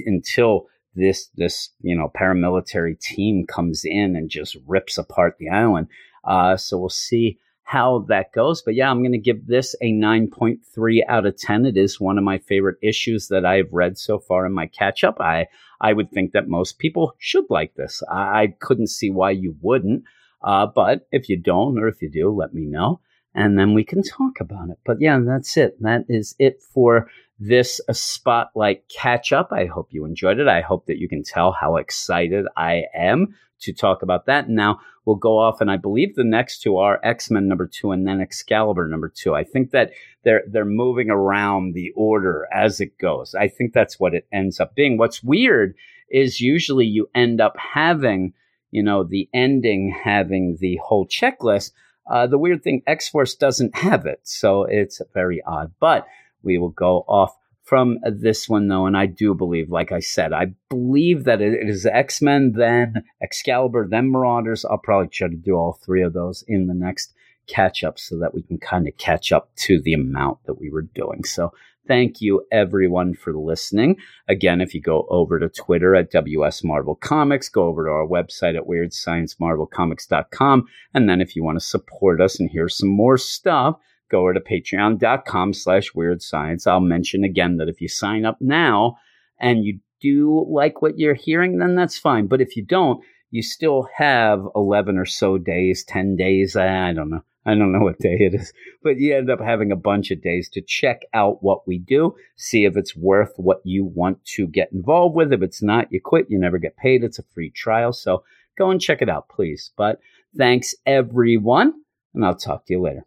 until 0.05 0.67
this 0.95 1.29
this 1.35 1.69
you 1.81 1.95
know 1.95 2.11
paramilitary 2.19 2.99
team 2.99 3.45
comes 3.47 3.83
in 3.85 4.15
and 4.15 4.29
just 4.29 4.57
rips 4.67 4.97
apart 4.97 5.35
the 5.39 5.49
island. 5.49 5.87
Uh, 6.23 6.57
so 6.57 6.77
we'll 6.77 6.89
see 6.89 7.39
how 7.69 8.03
that 8.07 8.33
goes. 8.33 8.63
But 8.63 8.73
yeah, 8.73 8.89
I'm 8.89 9.03
going 9.03 9.11
to 9.11 9.19
give 9.19 9.45
this 9.45 9.75
a 9.79 9.91
9.3 9.91 11.01
out 11.07 11.27
of 11.27 11.37
10. 11.37 11.67
It 11.67 11.77
is 11.77 11.99
one 11.99 12.17
of 12.17 12.23
my 12.23 12.39
favorite 12.39 12.77
issues 12.81 13.27
that 13.27 13.45
I've 13.45 13.71
read 13.71 13.95
so 13.99 14.17
far 14.17 14.47
in 14.47 14.53
my 14.53 14.65
catch 14.65 15.03
up. 15.03 15.21
I, 15.21 15.45
I 15.79 15.93
would 15.93 16.11
think 16.11 16.31
that 16.31 16.47
most 16.47 16.79
people 16.79 17.13
should 17.19 17.45
like 17.47 17.75
this. 17.75 18.01
I, 18.11 18.41
I 18.41 18.47
couldn't 18.59 18.87
see 18.87 19.11
why 19.11 19.31
you 19.31 19.55
wouldn't. 19.61 20.03
Uh, 20.41 20.65
but 20.65 21.07
if 21.11 21.29
you 21.29 21.37
don't, 21.37 21.77
or 21.77 21.87
if 21.87 22.01
you 22.01 22.09
do, 22.09 22.31
let 22.31 22.55
me 22.55 22.65
know 22.65 23.01
and 23.35 23.59
then 23.59 23.75
we 23.75 23.83
can 23.83 24.01
talk 24.01 24.39
about 24.39 24.69
it. 24.69 24.79
But 24.83 24.97
yeah, 24.99 25.19
that's 25.23 25.55
it. 25.55 25.79
That 25.81 26.05
is 26.09 26.35
it 26.39 26.63
for 26.73 27.07
this 27.39 27.79
spotlight 27.91 28.83
catch 28.89 29.31
up. 29.31 29.49
I 29.51 29.65
hope 29.65 29.89
you 29.91 30.05
enjoyed 30.05 30.39
it. 30.39 30.47
I 30.47 30.61
hope 30.61 30.87
that 30.87 30.97
you 30.97 31.07
can 31.07 31.23
tell 31.23 31.51
how 31.51 31.77
excited 31.77 32.45
I 32.57 32.85
am 32.95 33.35
to 33.61 33.73
talk 33.73 34.01
about 34.01 34.25
that. 34.25 34.49
Now 34.49 34.79
we'll 35.05 35.15
go 35.15 35.37
off, 35.37 35.61
and 35.61 35.71
I 35.71 35.77
believe 35.77 36.15
the 36.15 36.23
next 36.23 36.61
two 36.61 36.77
are 36.77 36.99
X 37.03 37.29
Men 37.31 37.47
number 37.47 37.67
two 37.67 37.91
and 37.91 38.07
then 38.07 38.21
Excalibur 38.21 38.87
number 38.87 39.09
two. 39.09 39.35
I 39.35 39.43
think 39.43 39.71
that 39.71 39.91
they're 40.23 40.43
they're 40.47 40.65
moving 40.65 41.09
around 41.09 41.73
the 41.73 41.91
order 41.95 42.47
as 42.53 42.79
it 42.79 42.97
goes. 42.97 43.35
I 43.35 43.47
think 43.47 43.73
that's 43.73 43.99
what 43.99 44.13
it 44.13 44.27
ends 44.31 44.59
up 44.59 44.75
being. 44.75 44.97
What's 44.97 45.23
weird 45.23 45.75
is 46.09 46.41
usually 46.41 46.85
you 46.85 47.09
end 47.13 47.39
up 47.39 47.55
having, 47.57 48.33
you 48.71 48.83
know, 48.83 49.03
the 49.03 49.29
ending 49.33 49.95
having 50.03 50.57
the 50.59 50.79
whole 50.83 51.07
checklist. 51.07 51.71
Uh, 52.09 52.25
the 52.25 52.39
weird 52.39 52.63
thing, 52.63 52.81
X 52.87 53.07
Force 53.07 53.35
doesn't 53.35 53.77
have 53.77 54.05
it, 54.05 54.19
so 54.23 54.63
it's 54.63 55.01
very 55.13 55.41
odd. 55.45 55.71
But 55.79 56.07
we 56.41 56.57
will 56.57 56.69
go 56.69 57.05
off 57.07 57.35
from 57.69 57.99
this 58.03 58.49
one 58.49 58.67
though, 58.67 58.87
and 58.87 58.97
I 58.97 59.05
do 59.05 59.35
believe, 59.35 59.69
like 59.69 59.91
I 59.91 59.99
said, 59.99 60.33
I 60.33 60.47
believe 60.69 61.25
that 61.25 61.39
it 61.39 61.69
is 61.69 61.85
X 61.85 62.19
Men, 62.19 62.53
then 62.55 63.03
Excalibur, 63.21 63.87
then 63.87 64.09
Marauders. 64.09 64.65
I'll 64.65 64.79
probably 64.79 65.09
try 65.09 65.27
to 65.27 65.35
do 65.35 65.53
all 65.53 65.73
three 65.73 66.01
of 66.01 66.13
those 66.13 66.43
in 66.47 66.65
the 66.65 66.73
next 66.73 67.13
catch 67.45 67.83
up 67.83 67.99
so 67.99 68.17
that 68.17 68.33
we 68.33 68.41
can 68.41 68.57
kind 68.57 68.87
of 68.87 68.97
catch 68.97 69.31
up 69.31 69.51
to 69.57 69.79
the 69.79 69.93
amount 69.93 70.39
that 70.45 70.59
we 70.59 70.71
were 70.71 70.81
doing. 70.81 71.23
So 71.23 71.53
thank 71.87 72.21
you 72.21 72.43
everyone 72.51 73.13
for 73.13 73.35
listening. 73.35 73.97
Again, 74.27 74.61
if 74.61 74.73
you 74.73 74.81
go 74.81 75.05
over 75.09 75.37
to 75.39 75.47
Twitter 75.47 75.95
at 75.95 76.09
WS 76.09 76.63
Marvel 76.63 76.95
Comics, 76.95 77.49
go 77.49 77.65
over 77.65 77.85
to 77.85 77.91
our 77.91 78.07
website 78.07 78.57
at 78.57 78.65
weirdsciencemarvelcomics.com. 78.67 80.65
And 80.95 81.07
then 81.07 81.21
if 81.21 81.35
you 81.35 81.43
want 81.43 81.59
to 81.59 81.65
support 81.65 82.19
us 82.19 82.39
and 82.39 82.49
hear 82.49 82.67
some 82.67 82.89
more 82.89 83.19
stuff, 83.19 83.79
go 84.09 84.21
over 84.21 84.33
to 84.33 84.39
patreon.com 84.39 85.53
slash 85.53 85.93
weird 85.93 86.21
science. 86.21 86.67
I'll 86.67 86.79
mention 86.79 87.23
again 87.23 87.57
that 87.57 87.69
if 87.69 87.81
you 87.81 87.87
sign 87.87 88.25
up 88.25 88.37
now 88.39 88.97
and 89.39 89.63
you 89.63 89.79
do 90.01 90.45
like 90.49 90.81
what 90.81 90.97
you're 90.97 91.13
hearing, 91.13 91.59
then 91.59 91.75
that's 91.75 91.97
fine. 91.97 92.27
But 92.27 92.41
if 92.41 92.55
you 92.55 92.65
don't, 92.65 93.03
you 93.31 93.41
still 93.41 93.87
have 93.95 94.41
11 94.55 94.97
or 94.97 95.05
so 95.05 95.37
days, 95.37 95.83
10 95.83 96.15
days. 96.15 96.55
I 96.55 96.93
don't 96.93 97.09
know. 97.09 97.23
I 97.45 97.55
don't 97.55 97.71
know 97.71 97.79
what 97.79 97.99
day 97.99 98.17
it 98.19 98.35
is, 98.35 98.51
but 98.83 98.97
you 98.97 99.15
end 99.15 99.29
up 99.29 99.39
having 99.39 99.71
a 99.71 99.77
bunch 99.77 100.11
of 100.11 100.21
days 100.21 100.49
to 100.49 100.61
check 100.61 101.01
out 101.13 101.41
what 101.41 101.65
we 101.67 101.79
do, 101.79 102.13
see 102.35 102.65
if 102.65 102.75
it's 102.75 102.95
worth 102.95 103.31
what 103.37 103.61
you 103.63 103.85
want 103.85 104.23
to 104.35 104.45
get 104.45 104.71
involved 104.73 105.15
with. 105.15 105.31
If 105.31 105.41
it's 105.41 105.63
not, 105.63 105.91
you 105.91 106.01
quit, 106.03 106.27
you 106.29 106.37
never 106.37 106.57
get 106.57 106.77
paid. 106.77 107.03
It's 107.03 107.17
a 107.17 107.23
free 107.33 107.49
trial. 107.49 107.93
So 107.93 108.23
go 108.57 108.69
and 108.69 108.81
check 108.81 109.01
it 109.01 109.09
out, 109.09 109.29
please. 109.29 109.71
But 109.77 109.99
thanks 110.37 110.75
everyone, 110.85 111.73
and 112.13 112.25
I'll 112.25 112.35
talk 112.35 112.65
to 112.65 112.73
you 112.73 112.81
later. 112.81 112.97